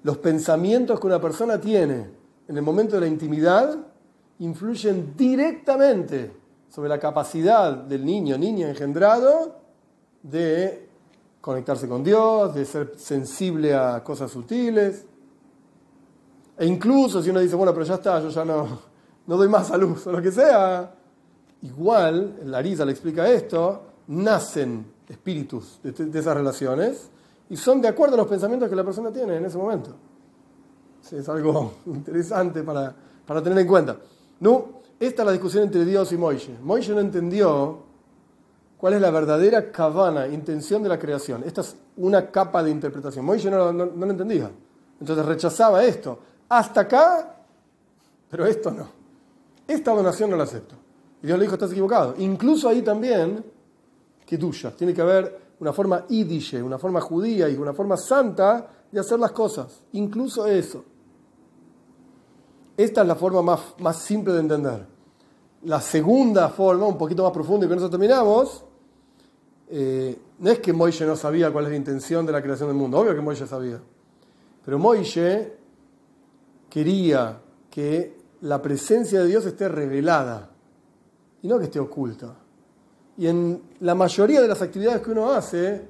Los 0.01 0.17
pensamientos 0.17 0.99
que 0.99 1.07
una 1.07 1.21
persona 1.21 1.61
tiene 1.61 2.09
en 2.47 2.57
el 2.57 2.63
momento 2.63 2.95
de 2.95 3.01
la 3.01 3.07
intimidad 3.07 3.77
influyen 4.39 5.13
directamente 5.15 6.31
sobre 6.69 6.89
la 6.89 6.99
capacidad 6.99 7.73
del 7.73 8.05
niño, 8.05 8.37
niña 8.37 8.69
engendrado, 8.69 9.64
de 10.29 10.89
conectarse 11.41 11.87
con 11.87 12.03
Dios, 12.03 12.55
de 12.55 12.65
ser 12.65 12.93
sensible 12.97 13.75
a 13.75 14.03
cosas 14.03 14.31
sutiles. 14.31 15.05
E 16.57 16.65
incluso 16.65 17.21
si 17.21 17.29
uno 17.29 17.39
dice, 17.39 17.55
bueno, 17.55 17.73
pero 17.73 17.85
ya 17.85 17.95
está, 17.95 18.19
yo 18.21 18.29
ya 18.29 18.43
no, 18.43 18.79
no 19.27 19.37
doy 19.37 19.47
más 19.47 19.71
a 19.71 19.77
luz 19.77 20.07
o 20.07 20.11
lo 20.11 20.21
que 20.21 20.31
sea, 20.31 20.95
igual, 21.61 22.39
la 22.45 22.59
Arisa 22.59 22.85
le 22.85 22.91
explica 22.91 23.29
esto, 23.29 23.83
nacen 24.07 24.85
espíritus 25.07 25.79
de, 25.83 26.19
esas 26.19 26.35
relaciones 26.35 27.09
y 27.49 27.57
son 27.57 27.81
de 27.81 27.89
acuerdo 27.89 28.15
a 28.15 28.17
los 28.17 28.27
pensamientos 28.27 28.69
que 28.69 28.75
la 28.75 28.83
persona 28.83 29.11
tiene 29.11 29.37
en 29.37 29.45
ese 29.45 29.57
momento. 29.57 29.91
Es 31.11 31.29
algo 31.29 31.73
interesante 31.85 32.63
para, 32.63 32.95
para 33.25 33.43
tener 33.43 33.59
en 33.59 33.67
cuenta. 33.67 33.97
No, 34.39 34.81
esta 34.99 35.21
es 35.21 35.25
la 35.25 35.31
discusión 35.31 35.63
entre 35.63 35.85
Dios 35.85 36.11
y 36.11 36.17
Moisés. 36.17 36.59
Moisés 36.61 36.95
no 36.95 37.01
entendió 37.01 37.84
cuál 38.85 38.93
es 38.93 39.01
la 39.01 39.09
verdadera 39.09 39.71
kavana, 39.71 40.27
intención 40.27 40.83
de 40.83 40.89
la 40.89 40.99
creación. 40.99 41.41
Esta 41.43 41.61
es 41.61 41.75
una 41.97 42.29
capa 42.29 42.61
de 42.61 42.69
interpretación. 42.69 43.25
Moisés 43.25 43.51
no, 43.51 43.73
no, 43.73 43.87
no 43.87 44.05
lo 44.05 44.11
entendía. 44.11 44.51
Entonces 44.99 45.25
rechazaba 45.25 45.83
esto. 45.83 46.19
Hasta 46.49 46.81
acá, 46.81 47.35
pero 48.29 48.45
esto 48.45 48.69
no. 48.69 48.87
Esta 49.67 49.91
donación 49.91 50.29
no 50.29 50.37
la 50.37 50.43
acepto. 50.43 50.75
Y 51.23 51.25
Dios 51.25 51.39
le 51.39 51.45
dijo, 51.45 51.55
estás 51.55 51.71
equivocado. 51.71 52.13
Incluso 52.19 52.69
ahí 52.69 52.83
también, 52.83 53.43
que 54.23 54.37
tuya. 54.37 54.69
Tiene 54.69 54.93
que 54.93 55.01
haber 55.01 55.35
una 55.61 55.73
forma 55.73 56.05
idishe, 56.09 56.61
una 56.61 56.77
forma 56.77 57.01
judía 57.01 57.49
y 57.49 57.55
una 57.55 57.73
forma 57.73 57.97
santa 57.97 58.67
de 58.91 58.99
hacer 58.99 59.17
las 59.17 59.31
cosas. 59.31 59.81
Incluso 59.93 60.45
eso. 60.45 60.85
Esta 62.77 63.01
es 63.01 63.07
la 63.07 63.15
forma 63.15 63.41
más, 63.41 63.61
más 63.79 63.97
simple 63.97 64.31
de 64.33 64.41
entender. 64.41 64.85
La 65.63 65.81
segunda 65.81 66.49
forma, 66.49 66.85
un 66.85 66.99
poquito 66.99 67.23
más 67.23 67.31
profunda 67.31 67.65
y 67.65 67.69
con 67.69 67.79
eso 67.79 67.89
terminamos, 67.89 68.63
eh, 69.69 70.17
no 70.39 70.51
es 70.51 70.59
que 70.59 70.73
Moisés 70.73 71.07
no 71.07 71.15
sabía 71.15 71.51
cuál 71.51 71.65
es 71.65 71.71
la 71.71 71.77
intención 71.77 72.25
de 72.25 72.31
la 72.31 72.41
creación 72.41 72.69
del 72.69 72.77
mundo, 72.77 72.99
obvio 72.99 73.15
que 73.15 73.21
Moisés 73.21 73.49
sabía. 73.49 73.79
Pero 74.63 74.79
Moisés 74.79 75.47
quería 76.69 77.39
que 77.69 78.17
la 78.41 78.61
presencia 78.61 79.21
de 79.21 79.27
Dios 79.27 79.45
esté 79.45 79.67
revelada 79.69 80.51
y 81.41 81.47
no 81.47 81.57
que 81.57 81.65
esté 81.65 81.79
oculta. 81.79 82.35
Y 83.17 83.27
en 83.27 83.61
la 83.79 83.95
mayoría 83.95 84.41
de 84.41 84.47
las 84.47 84.61
actividades 84.61 85.01
que 85.01 85.11
uno 85.11 85.31
hace, 85.31 85.87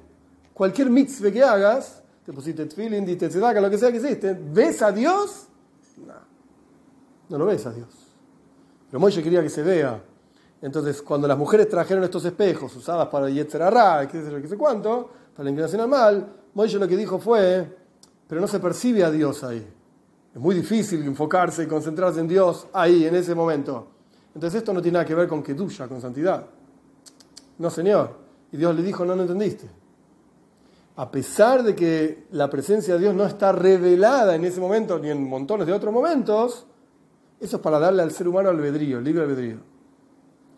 cualquier 0.54 0.90
mitzvah 0.90 1.30
que 1.30 1.42
hagas, 1.42 2.02
te 2.24 2.32
pusiste 2.32 2.66
tefilin, 2.66 3.04
diste 3.04 3.28
tzedaka, 3.28 3.60
lo 3.60 3.70
que 3.70 3.78
sea 3.78 3.90
que 3.90 3.98
hiciste, 3.98 4.34
¿ves 4.34 4.80
a 4.82 4.92
Dios? 4.92 5.46
No, 5.96 6.14
no 7.28 7.38
lo 7.38 7.46
ves 7.46 7.66
a 7.66 7.72
Dios. 7.72 7.88
Pero 8.90 9.00
Moisés 9.00 9.22
quería 9.22 9.42
que 9.42 9.50
se 9.50 9.62
vea. 9.62 10.00
Entonces, 10.62 11.02
cuando 11.02 11.28
las 11.28 11.36
mujeres 11.36 11.68
trajeron 11.68 12.02
estos 12.04 12.24
espejos 12.24 12.74
usadas 12.74 13.08
para 13.08 13.28
Yetzerará, 13.28 14.08
qué 14.08 14.22
sé 14.22 14.30
yo, 14.30 14.40
qué 14.40 14.48
sé 14.48 14.56
cuánto, 14.56 15.10
para 15.34 15.44
la 15.44 15.50
inclinación 15.50 15.82
al 15.82 15.88
mal, 15.88 16.32
Moisés 16.54 16.80
lo 16.80 16.88
que 16.88 16.96
dijo 16.96 17.18
fue, 17.18 17.76
pero 18.26 18.40
no 18.40 18.48
se 18.48 18.58
percibe 18.58 19.04
a 19.04 19.10
Dios 19.10 19.44
ahí. 19.44 19.66
Es 20.34 20.40
muy 20.40 20.54
difícil 20.54 21.02
enfocarse 21.02 21.64
y 21.64 21.66
concentrarse 21.66 22.20
en 22.20 22.28
Dios 22.28 22.66
ahí, 22.72 23.04
en 23.04 23.14
ese 23.14 23.34
momento. 23.34 23.88
Entonces 24.34 24.58
esto 24.58 24.72
no 24.72 24.82
tiene 24.82 24.94
nada 24.96 25.04
que 25.04 25.14
ver 25.14 25.28
con 25.28 25.42
Kedusha, 25.42 25.88
con 25.88 26.00
santidad. 26.00 26.46
No, 27.58 27.70
Señor. 27.70 28.16
Y 28.52 28.56
Dios 28.56 28.74
le 28.74 28.82
dijo, 28.82 29.04
no, 29.04 29.16
no 29.16 29.22
entendiste. 29.22 29.66
A 30.96 31.10
pesar 31.10 31.62
de 31.62 31.74
que 31.74 32.26
la 32.32 32.48
presencia 32.48 32.94
de 32.94 33.00
Dios 33.00 33.14
no 33.14 33.26
está 33.26 33.52
revelada 33.52 34.34
en 34.34 34.44
ese 34.44 34.60
momento 34.60 34.98
ni 34.98 35.10
en 35.10 35.28
montones 35.28 35.66
de 35.66 35.72
otros 35.72 35.92
momentos, 35.92 36.66
eso 37.38 37.56
es 37.56 37.62
para 37.62 37.78
darle 37.78 38.02
al 38.02 38.12
ser 38.12 38.28
humano 38.28 38.48
albedrío, 38.48 39.00
libre 39.00 39.22
albedrío. 39.22 39.75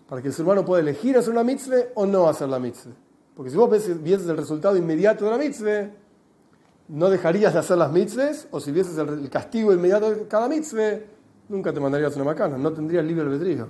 Para 0.08 0.22
que 0.22 0.28
el 0.28 0.34
ser 0.34 0.44
humano 0.44 0.64
pueda 0.64 0.80
elegir 0.80 1.16
hacer 1.16 1.30
una 1.30 1.44
mitzvah 1.44 1.88
o 1.94 2.06
no 2.06 2.28
hacer 2.28 2.48
la 2.48 2.58
mitzvah. 2.58 2.92
Porque 3.36 3.50
si 3.50 3.56
vos 3.56 3.70
vieses 4.02 4.28
el 4.28 4.36
resultado 4.36 4.76
inmediato 4.76 5.24
de 5.26 5.30
la 5.30 5.38
mitzvah, 5.38 5.90
no 6.88 7.10
dejarías 7.10 7.52
de 7.52 7.58
hacer 7.58 7.76
las 7.76 7.92
mitzvahs, 7.92 8.48
o 8.50 8.60
si 8.60 8.72
vieses 8.72 8.96
el, 8.96 9.28
castigo 9.28 9.72
inmediato 9.72 10.10
de 10.10 10.26
cada 10.26 10.48
mitzvah, 10.48 11.00
nunca 11.48 11.72
te 11.72 11.80
mandarías 11.80 12.16
una 12.16 12.24
macana, 12.24 12.56
no 12.56 12.72
tendrías 12.72 13.04
libre 13.04 13.22
albedrío. 13.22 13.68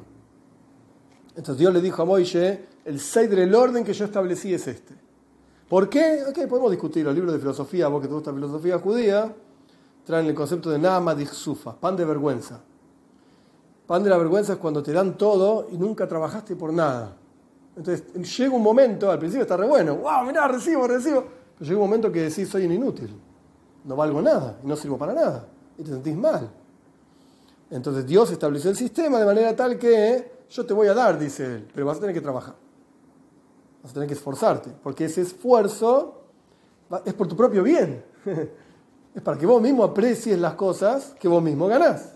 Entonces 1.30 1.58
Dios 1.58 1.72
le 1.74 1.80
dijo 1.80 2.02
a 2.02 2.04
Moisés, 2.04 2.60
el 2.84 3.00
Seider, 3.00 3.40
el 3.40 3.54
orden 3.54 3.84
que 3.84 3.92
yo 3.92 4.04
establecí 4.04 4.54
es 4.54 4.66
este. 4.66 4.94
¿Por 5.68 5.88
qué? 5.88 6.22
Ok, 6.26 6.48
podemos 6.48 6.70
discutir. 6.70 7.04
Los 7.04 7.14
libros 7.14 7.32
de 7.32 7.38
filosofía, 7.38 7.88
vos 7.88 8.00
que 8.00 8.08
te 8.08 8.14
gusta 8.14 8.32
filosofía 8.32 8.78
judía, 8.78 9.34
traen 10.04 10.26
el 10.26 10.34
concepto 10.34 10.70
de 10.70 10.78
Nama 10.78 11.14
Sufa, 11.26 11.78
pan 11.78 11.96
de 11.96 12.04
vergüenza. 12.04 12.62
Pan 13.88 14.04
de 14.04 14.10
la 14.10 14.18
vergüenza 14.18 14.52
es 14.52 14.58
cuando 14.58 14.82
te 14.82 14.92
dan 14.92 15.16
todo 15.16 15.66
y 15.72 15.78
nunca 15.78 16.06
trabajaste 16.06 16.54
por 16.54 16.74
nada. 16.74 17.16
Entonces 17.74 18.04
llega 18.38 18.54
un 18.54 18.62
momento, 18.62 19.10
al 19.10 19.18
principio 19.18 19.44
está 19.44 19.56
re 19.56 19.66
bueno, 19.66 19.96
wow, 19.96 20.24
mirá, 20.26 20.46
recibo, 20.46 20.86
recibo. 20.86 21.24
Pero 21.54 21.66
llega 21.66 21.80
un 21.80 21.86
momento 21.86 22.12
que 22.12 22.20
decís, 22.20 22.50
soy 22.50 22.66
un 22.66 22.72
inútil, 22.72 23.18
no 23.84 23.96
valgo 23.96 24.20
nada 24.20 24.58
y 24.62 24.66
no 24.66 24.76
sirvo 24.76 24.98
para 24.98 25.14
nada. 25.14 25.48
Y 25.78 25.84
te 25.84 25.88
sentís 25.88 26.14
mal. 26.14 26.50
Entonces 27.70 28.04
Dios 28.04 28.30
estableció 28.30 28.68
el 28.68 28.76
sistema 28.76 29.18
de 29.18 29.24
manera 29.24 29.56
tal 29.56 29.78
que 29.78 30.32
yo 30.50 30.66
te 30.66 30.74
voy 30.74 30.88
a 30.88 30.92
dar, 30.92 31.18
dice 31.18 31.46
él, 31.46 31.68
pero 31.72 31.86
vas 31.86 31.96
a 31.96 32.00
tener 32.00 32.14
que 32.14 32.20
trabajar. 32.20 32.56
Vas 33.82 33.92
a 33.92 33.94
tener 33.94 34.06
que 34.06 34.14
esforzarte, 34.14 34.68
porque 34.82 35.06
ese 35.06 35.22
esfuerzo 35.22 36.24
es 37.06 37.14
por 37.14 37.26
tu 37.26 37.34
propio 37.34 37.62
bien. 37.62 38.04
Es 39.14 39.22
para 39.22 39.36
que 39.36 39.46
vos 39.46 39.60
mismo 39.60 39.82
aprecies 39.82 40.38
las 40.38 40.54
cosas 40.54 41.16
que 41.18 41.26
vos 41.26 41.42
mismo 41.42 41.66
ganás. 41.66 42.12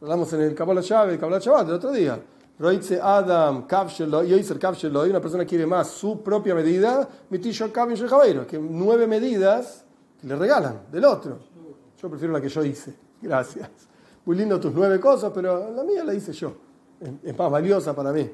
Hablamos 0.00 0.32
en 0.32 0.42
el 0.42 0.54
Kabbalah 0.54 0.80
Shabbat, 0.80 1.10
el 1.10 1.18
Kabbalah 1.18 1.40
Shabbat, 1.40 1.68
el 1.68 1.74
otro 1.74 1.90
día. 1.90 2.20
Roitze 2.58 3.00
Adam, 3.00 3.66
Yoiser 3.68 4.58
y 4.60 5.10
una 5.10 5.20
persona 5.20 5.44
quiere 5.44 5.66
más 5.66 5.88
su 5.90 6.22
propia 6.22 6.54
medida, 6.54 7.08
Mitisho 7.30 7.72
Kavshelo 7.72 8.08
Javeiro, 8.08 8.46
que 8.46 8.58
nueve 8.58 9.06
medidas 9.06 9.84
que 10.20 10.26
le 10.26 10.36
regalan 10.36 10.82
del 10.90 11.04
otro. 11.04 11.38
Yo 12.00 12.08
prefiero 12.08 12.32
la 12.32 12.40
que 12.40 12.48
yo 12.48 12.64
hice. 12.64 12.94
Gracias. 13.20 13.68
Muy 14.24 14.36
lindo 14.36 14.58
tus 14.60 14.72
nueve 14.72 15.00
cosas, 15.00 15.32
pero 15.34 15.72
la 15.74 15.82
mía 15.84 16.04
la 16.04 16.14
hice 16.14 16.32
yo. 16.32 16.52
Es- 17.22 17.36
más 17.36 17.50
valiosa 17.50 17.94
para 17.94 18.12
mí. 18.12 18.28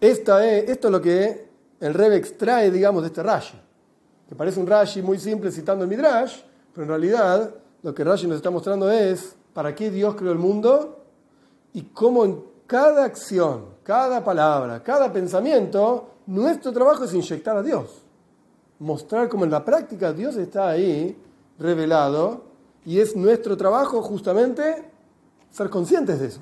Esta 0.00 0.44
es, 0.46 0.68
esto 0.68 0.88
es 0.88 0.92
lo 0.92 1.00
que 1.00 1.48
el 1.80 1.94
Rebbe 1.94 2.16
extrae, 2.16 2.70
digamos, 2.70 3.02
de 3.02 3.08
este 3.08 3.22
Rashi. 3.22 3.60
Que 4.28 4.34
parece 4.34 4.60
un 4.60 4.66
Rashi 4.66 5.02
muy 5.02 5.18
simple 5.18 5.50
citando 5.50 5.84
el 5.84 5.90
Midrash, 5.90 6.40
pero 6.72 6.82
en 6.84 6.88
realidad 6.88 7.54
lo 7.82 7.94
que 7.94 8.04
Rashi 8.04 8.26
nos 8.26 8.36
está 8.36 8.50
mostrando 8.50 8.90
es 8.90 9.36
para 9.52 9.74
qué 9.74 9.90
Dios 9.90 10.14
creó 10.14 10.32
el 10.32 10.38
mundo 10.38 11.04
y 11.72 11.82
cómo 11.82 12.24
en 12.24 12.42
cada 12.66 13.04
acción, 13.04 13.66
cada 13.82 14.24
palabra, 14.24 14.82
cada 14.82 15.12
pensamiento, 15.12 16.10
nuestro 16.26 16.72
trabajo 16.72 17.04
es 17.04 17.14
inyectar 17.14 17.56
a 17.56 17.62
Dios. 17.62 18.02
Mostrar 18.78 19.28
cómo 19.28 19.44
en 19.44 19.50
la 19.50 19.64
práctica 19.64 20.12
Dios 20.12 20.36
está 20.36 20.68
ahí 20.68 21.16
revelado 21.58 22.44
y 22.84 22.98
es 23.00 23.14
nuestro 23.14 23.56
trabajo 23.56 24.00
justamente 24.02 24.90
ser 25.50 25.68
conscientes 25.68 26.20
de 26.20 26.26
eso. 26.28 26.40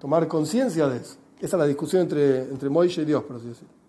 Tomar 0.00 0.26
conciencia 0.26 0.88
de 0.88 0.96
eso. 0.96 1.16
Esa 1.38 1.56
es 1.56 1.60
la 1.60 1.66
discusión 1.66 2.02
entre, 2.02 2.42
entre 2.44 2.68
Moisés 2.68 2.98
y 2.98 3.04
Dios, 3.04 3.22
por 3.24 3.36
así 3.36 3.48
decirlo. 3.48 3.79